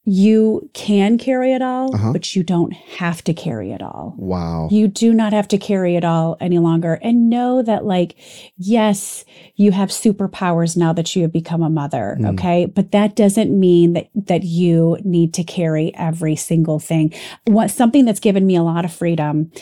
[0.04, 2.12] you can carry it all, uh-huh.
[2.12, 4.14] but you don't have to carry it all.
[4.16, 4.68] Wow.
[4.70, 6.94] You do not have to carry it all any longer.
[7.02, 8.16] And know that, like,
[8.56, 9.26] yes,
[9.56, 12.16] you have superpowers now that you have become a mother.
[12.18, 12.32] Mm.
[12.32, 12.64] Okay.
[12.64, 17.12] But that doesn't mean that that you need to carry every single thing.
[17.44, 19.52] What something that's given me a lot of freedom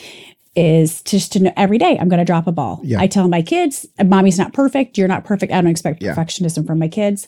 [0.55, 2.79] is just to know every day I'm going to drop a ball.
[2.83, 2.99] Yeah.
[2.99, 4.97] I tell my kids, mommy's not perfect.
[4.97, 5.51] You're not perfect.
[5.51, 6.15] I don't expect yeah.
[6.15, 7.27] perfectionism from my kids.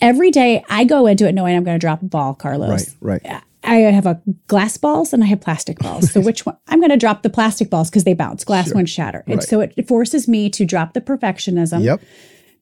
[0.00, 2.94] Every day I go into it knowing I'm going to drop a ball, Carlos.
[3.00, 3.42] Right, right.
[3.62, 6.12] I have a glass balls and I have plastic balls.
[6.12, 6.56] So which one?
[6.68, 8.44] I'm going to drop the plastic balls because they bounce.
[8.44, 8.74] Glass sure.
[8.74, 9.24] ones shatter.
[9.26, 9.42] And right.
[9.42, 11.82] so it forces me to drop the perfectionism.
[11.82, 12.02] Yep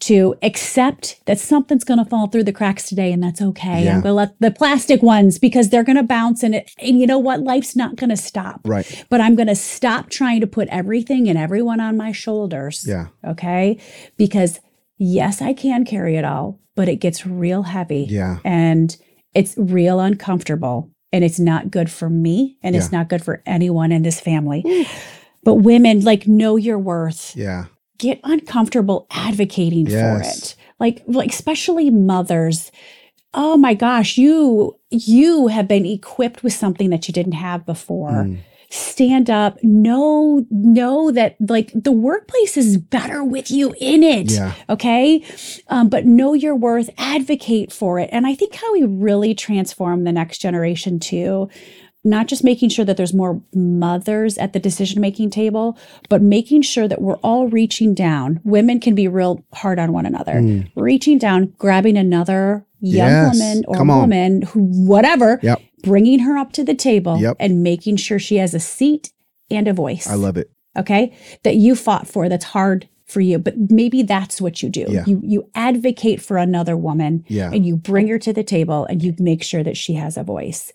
[0.03, 3.85] to accept that something's going to fall through the cracks today and that's okay.
[3.85, 3.95] Yeah.
[3.95, 6.99] I'm going to let the plastic ones because they're going to bounce and it, and
[6.99, 7.41] you know what?
[7.41, 8.63] Life's not going to stop.
[8.65, 9.05] Right.
[9.09, 12.85] But I'm going to stop trying to put everything and everyone on my shoulders.
[12.85, 13.09] Yeah.
[13.25, 13.79] Okay.
[14.17, 14.59] Because
[14.99, 18.07] yes, I can carry it all, but it gets real heavy.
[18.09, 18.39] Yeah.
[18.45, 18.97] And
[19.35, 22.81] it's real uncomfortable and it's not good for me and yeah.
[22.81, 24.87] it's not good for anyone in this family.
[25.45, 27.35] But women like know your worth.
[27.35, 27.65] Yeah
[28.03, 30.01] get uncomfortable advocating yes.
[30.01, 30.57] for it.
[30.81, 32.73] Like, like especially mothers.
[33.33, 38.11] Oh my gosh, you you have been equipped with something that you didn't have before.
[38.11, 38.39] Mm.
[38.73, 44.33] Stand up, know know that like the workplace is better with you in it.
[44.33, 44.55] Yeah.
[44.71, 45.23] Okay,
[45.69, 50.05] um, but know your worth, advocate for it, and I think how we really transform
[50.05, 51.51] the next generation too
[52.05, 56.63] not just making sure that there's more mothers at the decision making table, but making
[56.63, 58.41] sure that we're all reaching down.
[58.45, 60.69] Women can be real hard on one another, mm.
[60.75, 63.39] reaching down, grabbing another young yes.
[63.39, 65.63] woman or woman who, whatever, yep.
[65.83, 67.37] Bringing her up to the table yep.
[67.39, 69.13] and making sure she has a seat
[69.51, 70.07] and a voice.
[70.07, 70.51] I love it.
[70.77, 71.17] Okay.
[71.43, 75.05] That you fought for that's hard for you but maybe that's what you do yeah.
[75.07, 77.51] you you advocate for another woman yeah.
[77.53, 80.23] and you bring her to the table and you make sure that she has a
[80.23, 80.73] voice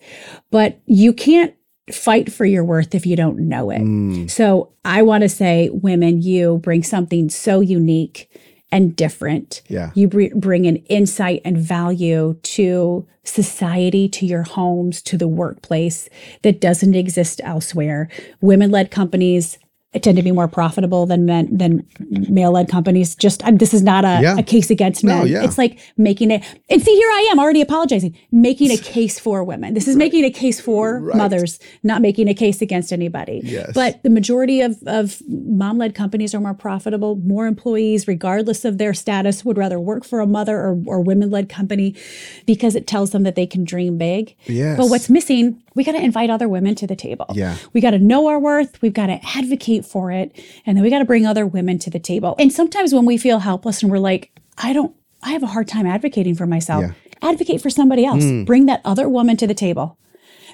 [0.50, 1.54] but you can't
[1.90, 4.30] fight for your worth if you don't know it mm.
[4.30, 8.30] so i want to say women you bring something so unique
[8.70, 9.62] and different.
[9.68, 9.90] Yeah.
[9.94, 16.08] You br- bring an insight and value to society to your homes to the workplace
[16.42, 18.08] that doesn't exist elsewhere.
[18.40, 19.58] Women led companies
[19.94, 23.14] tend to be more profitable than men than male led companies.
[23.14, 24.36] Just this is not a, yeah.
[24.36, 25.18] a case against men.
[25.18, 25.42] No, yeah.
[25.42, 26.44] It's like making it.
[26.68, 29.72] And see, here I am already apologizing, making a case for women.
[29.72, 30.00] This is right.
[30.00, 31.16] making a case for right.
[31.16, 33.40] mothers, not making a case against anybody.
[33.42, 33.72] Yes.
[33.74, 37.16] But the majority of of mom led companies are more profitable.
[37.16, 41.30] More employees, regardless of their status, would rather work for a mother or, or women
[41.30, 41.96] led company
[42.44, 44.36] because it tells them that they can dream big.
[44.44, 44.76] Yes.
[44.76, 47.26] But what's missing we got to invite other women to the table.
[47.32, 47.56] Yeah.
[47.72, 48.82] We got to know our worth.
[48.82, 50.36] We've got to advocate for it.
[50.66, 52.34] And then we got to bring other women to the table.
[52.36, 55.68] And sometimes when we feel helpless and we're like, I don't, I have a hard
[55.68, 56.94] time advocating for myself, yeah.
[57.22, 58.24] advocate for somebody else.
[58.24, 58.44] Mm.
[58.44, 59.96] Bring that other woman to the table.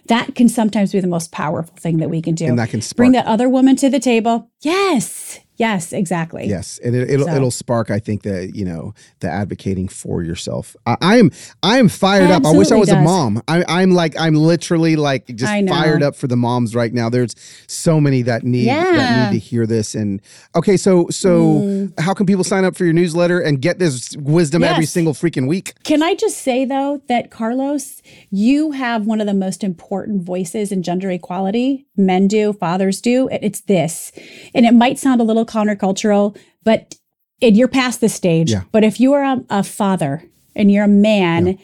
[0.09, 2.45] That can sometimes be the most powerful thing that we can do.
[2.45, 2.97] And that can spark.
[2.99, 4.51] bring that other woman to the table.
[4.61, 5.41] Yes.
[5.57, 6.47] Yes, exactly.
[6.47, 7.35] Yes, and it, will so.
[7.35, 7.91] it'll spark.
[7.91, 10.75] I think that you know the advocating for yourself.
[10.87, 11.31] I, I am
[11.63, 12.45] I am fired up.
[12.45, 12.99] I wish I was does.
[12.99, 13.43] a mom.
[13.47, 17.09] I, am like I'm literally like just fired up for the moms right now.
[17.09, 17.35] There's
[17.69, 18.83] so many that need yeah.
[18.83, 19.95] that need to hear this.
[19.95, 20.21] And
[20.57, 22.01] okay, so so mm.
[22.01, 24.73] how can people sign up for your newsletter and get this wisdom yes.
[24.73, 25.75] every single freaking week?
[25.85, 30.73] Can I just say though that Carlos, you have one of the most important voices
[30.73, 31.87] in gender equality.
[31.97, 33.29] Men do, fathers do.
[33.31, 34.13] It's this,
[34.55, 36.95] and it might sound a little little countercultural, but
[37.43, 38.53] and you're past this stage.
[38.53, 38.63] Yeah.
[38.73, 40.25] But if you are a, a father
[40.55, 41.55] and you're a man, yeah.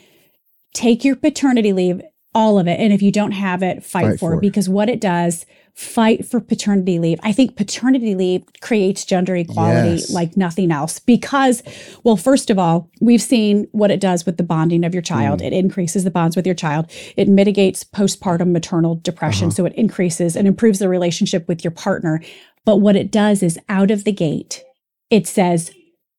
[0.74, 2.03] take your paternity leave,
[2.35, 2.78] all of it.
[2.78, 4.41] And if you don't have it, fight, fight for, for it.
[4.41, 7.18] Because what it does, fight for paternity leave.
[7.22, 10.11] I think paternity leave creates gender equality yes.
[10.11, 10.99] like nothing else.
[10.99, 11.62] Because,
[12.05, 15.41] well, first of all, we've seen what it does with the bonding of your child.
[15.41, 15.47] Mm.
[15.47, 16.91] It increases the bonds with your child.
[17.16, 19.47] It mitigates postpartum maternal depression.
[19.47, 19.55] Uh-huh.
[19.55, 22.20] So it increases and improves the relationship with your partner.
[22.65, 24.63] But what it does is out of the gate,
[25.11, 25.73] it says,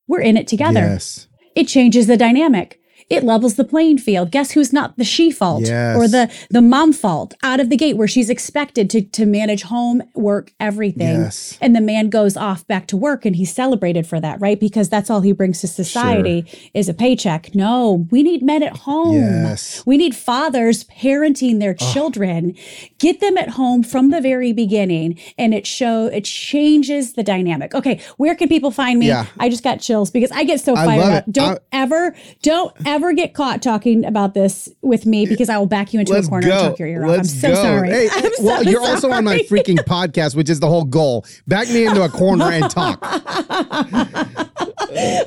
[0.08, 0.80] we're in it together.
[0.80, 1.28] Yes.
[1.54, 2.80] It changes the dynamic
[3.12, 4.30] it levels the playing field.
[4.30, 5.96] Guess who's not the she fault yes.
[5.96, 9.62] or the the mom fault out of the gate where she's expected to to manage
[9.62, 11.22] home, work, everything.
[11.22, 11.58] Yes.
[11.60, 14.58] And the man goes off back to work and he's celebrated for that, right?
[14.58, 16.70] Because that's all he brings to society sure.
[16.74, 17.54] is a paycheck.
[17.54, 19.16] No, we need men at home.
[19.16, 19.84] Yes.
[19.86, 21.92] We need fathers parenting their oh.
[21.92, 22.54] children.
[22.98, 27.74] Get them at home from the very beginning and it show it changes the dynamic.
[27.74, 29.08] Okay, where can people find me?
[29.08, 29.26] Yeah.
[29.38, 31.24] I just got chills because I get so fired up.
[31.30, 35.58] Don't I, ever don't ever ever get caught talking about this with me because I
[35.58, 36.52] will back you into Let's a corner go.
[36.52, 37.18] and talk your ear off.
[37.18, 37.54] I'm so go.
[37.54, 37.90] sorry.
[37.90, 38.94] Hey, I'm well, so you're sorry.
[38.94, 41.26] also on my freaking podcast, which is the whole goal.
[41.46, 43.02] Back me into a corner and talk.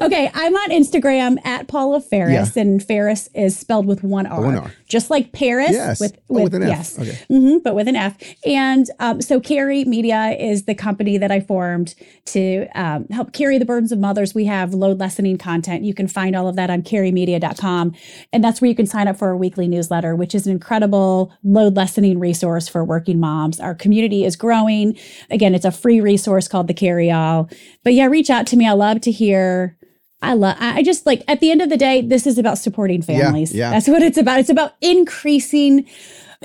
[0.01, 2.61] okay, I'm on Instagram at Paula Faris, yeah.
[2.61, 4.71] and Faris is spelled with one R, one R.
[4.87, 5.71] just like Paris.
[5.71, 6.69] Yes, with, with, oh, with an F.
[6.69, 7.19] Yes, okay.
[7.29, 8.17] Mm-hmm, but with an F.
[8.45, 11.95] And um, so, Carry Media is the company that I formed
[12.25, 14.33] to um, help carry the burdens of mothers.
[14.35, 15.83] We have load lessening content.
[15.83, 19.17] You can find all of that on carrymedia.com, and that's where you can sign up
[19.17, 23.59] for our weekly newsletter, which is an incredible load lessening resource for working moms.
[23.59, 24.97] Our community is growing.
[25.29, 27.49] Again, it's a free resource called the Carry All.
[27.83, 28.67] But yeah, reach out to me.
[28.67, 29.77] I love to hear
[30.21, 33.01] I love, I just like at the end of the day, this is about supporting
[33.01, 33.53] families.
[33.53, 33.71] Yeah, yeah.
[33.71, 34.39] That's what it's about.
[34.39, 35.85] It's about increasing,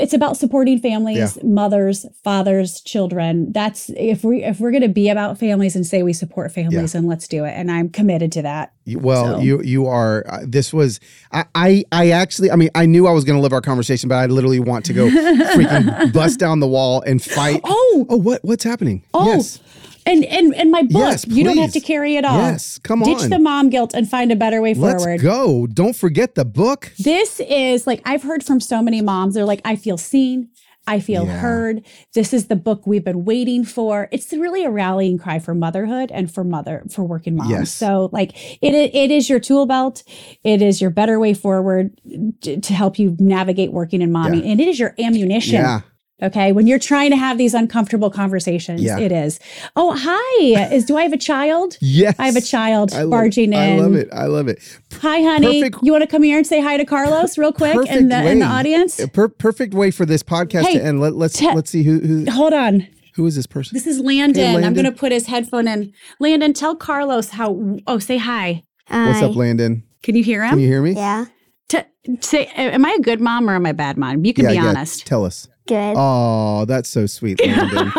[0.01, 1.43] it's about supporting families, yeah.
[1.45, 3.53] mothers, fathers, children.
[3.53, 6.95] That's if we, if we're going to be about families and say we support families,
[6.95, 7.51] and let's do it.
[7.51, 8.73] And I'm committed to that.
[8.87, 9.41] Well, so.
[9.41, 11.01] you, you are, uh, this was,
[11.33, 14.09] I, I, I actually, I mean, I knew I was going to live our conversation,
[14.09, 15.09] but I literally want to go
[15.55, 17.61] freaking bust down the wall and fight.
[17.65, 19.05] Oh, oh, what, what's happening?
[19.15, 19.61] Oh, yes.
[20.07, 22.39] And and and my book, yes, you don't have to carry it all.
[22.39, 23.21] Yes, come Ditch on.
[23.21, 25.21] Ditch the mom guilt and find a better way Let's forward.
[25.21, 25.67] go.
[25.67, 26.93] Don't forget the book.
[26.99, 29.35] This is like I've heard from so many moms.
[29.35, 30.51] They're like, I feel seen.
[30.87, 31.39] I feel yeah.
[31.39, 31.87] heard.
[32.15, 34.09] This is the book we've been waiting for.
[34.11, 37.51] It's really a rallying cry for motherhood and for mother for working moms.
[37.51, 37.71] Yes.
[37.71, 38.33] So like
[38.63, 40.03] it it is your tool belt.
[40.43, 44.53] It is your better way forward uh, to help you navigate working in mommy, yeah.
[44.53, 45.61] and it is your ammunition.
[45.61, 45.83] Yeah.
[46.23, 46.53] Okay.
[46.53, 48.99] When you're trying to have these uncomfortable conversations, yeah.
[48.99, 49.41] it is.
[49.77, 50.73] Oh, hi.
[50.73, 51.77] Is do I have a child?
[51.81, 52.15] yes.
[52.19, 53.59] I have a child I barging in.
[53.59, 54.09] I love it.
[54.13, 54.59] I love it.
[55.01, 55.63] Hi, honey.
[55.63, 58.31] Perfect, you want to come here and say hi to Carlos real quick in the,
[58.31, 59.01] in the audience?
[59.13, 61.01] Per- perfect way for this podcast hey, to end.
[61.01, 62.31] Let, us let's, te- let's see who, who.
[62.31, 62.87] Hold on.
[63.15, 63.75] Who is this person?
[63.75, 64.43] This is Landon.
[64.43, 64.65] Hey, Landon.
[64.65, 65.93] I'm going to put his headphone in.
[66.21, 67.79] Landon, tell Carlos how.
[67.87, 68.65] Oh, say hi.
[68.87, 69.09] Hi.
[69.09, 69.85] What's up, Landon?
[70.03, 70.51] Can you hear him?
[70.51, 70.93] Can you hear me?
[70.93, 71.27] Yeah.
[71.69, 71.83] T-
[72.21, 74.25] say, am I a good mom or am I a bad mom?
[74.25, 74.67] You can yeah, be yeah.
[74.67, 75.07] honest.
[75.07, 75.49] Tell us.
[75.71, 75.95] Good.
[75.97, 77.93] Oh, that's so sweet, Landon.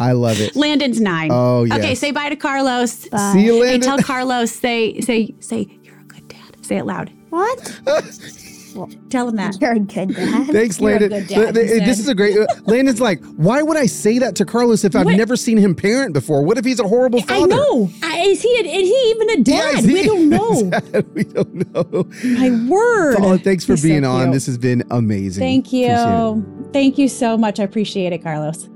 [0.00, 0.54] I love it.
[0.54, 1.30] Landon's nine.
[1.32, 1.76] Oh, yes.
[1.78, 3.08] Okay, say bye to Carlos.
[3.08, 3.32] Bye.
[3.32, 3.80] See you, Landon.
[3.80, 4.52] Hey, tell Carlos.
[4.52, 5.66] Say, say, say.
[5.82, 6.64] You're a good dad.
[6.64, 7.10] Say it loud.
[7.30, 7.80] What?
[7.84, 9.60] Well, tell him that.
[9.60, 10.46] You're a good dad.
[10.52, 11.26] Thanks, Landon.
[11.26, 12.38] Dad, this is a great.
[12.38, 15.16] Uh, Landon's like, why would I say that to Carlos if I've what?
[15.16, 16.44] never seen him parent before?
[16.44, 17.42] What if he's a horrible father?
[17.42, 17.90] I know.
[18.18, 18.60] is he?
[18.60, 19.84] A, is he even a dad?
[19.84, 20.17] Yeah, we don't
[20.54, 21.02] know.
[21.14, 22.08] we don't know.
[22.24, 23.16] My word.
[23.16, 24.30] Paula, thanks for he's being so on.
[24.30, 25.42] This has been amazing.
[25.42, 26.68] Thank you.
[26.72, 27.60] Thank you so much.
[27.60, 28.68] I appreciate it, Carlos.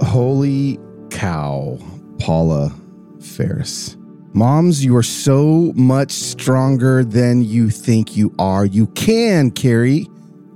[0.00, 0.78] Holy
[1.10, 1.78] cow,
[2.18, 2.72] Paula
[3.20, 3.96] Faris.
[4.32, 8.64] Moms, you are so much stronger than you think you are.
[8.64, 10.06] You can carry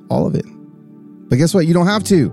[0.08, 0.44] all of it.
[1.32, 1.66] But guess what?
[1.66, 2.30] You don't have to.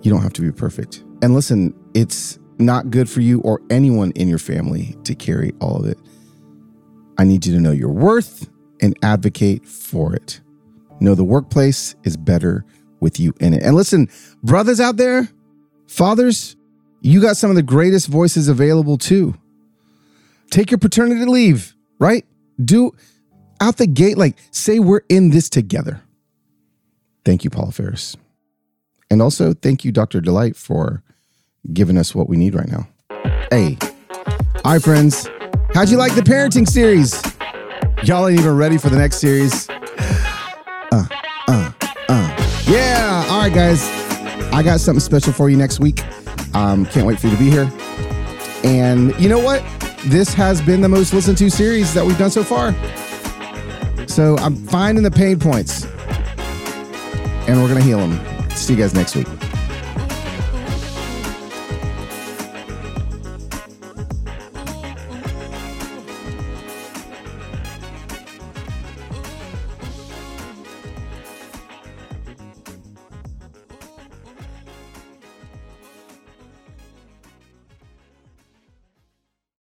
[0.00, 1.04] You don't have to be perfect.
[1.20, 5.76] And listen, it's not good for you or anyone in your family to carry all
[5.76, 5.98] of it.
[7.18, 8.48] I need you to know your worth
[8.80, 10.40] and advocate for it.
[11.00, 12.64] Know the workplace is better
[13.00, 13.62] with you in it.
[13.62, 14.08] And listen,
[14.42, 15.28] brothers out there,
[15.86, 16.56] fathers,
[17.02, 19.34] you got some of the greatest voices available too.
[20.50, 22.24] Take your paternity leave, right?
[22.64, 22.92] Do
[23.60, 26.00] out the gate, like say we're in this together.
[27.24, 28.16] Thank you, Paula Faris.
[29.10, 30.20] And also thank you, Dr.
[30.20, 31.02] Delight, for
[31.72, 32.88] giving us what we need right now.
[33.50, 33.78] Hey,
[34.64, 35.28] all right, friends,
[35.72, 37.22] how'd you like the parenting series?
[38.02, 39.68] Y'all ain't even ready for the next series.
[39.70, 41.06] Uh,
[41.48, 41.72] uh,
[42.08, 42.62] uh.
[42.66, 43.26] Yeah.
[43.30, 43.82] All right, guys.
[44.52, 46.02] I got something special for you next week.
[46.54, 47.70] Um, can't wait for you to be here.
[48.62, 49.64] And you know what?
[50.06, 52.74] This has been the most listened to series that we've done so far.
[54.06, 55.86] So I'm finding the pain points
[57.46, 58.18] and we're going to heal them.
[58.50, 59.28] See you guys next week.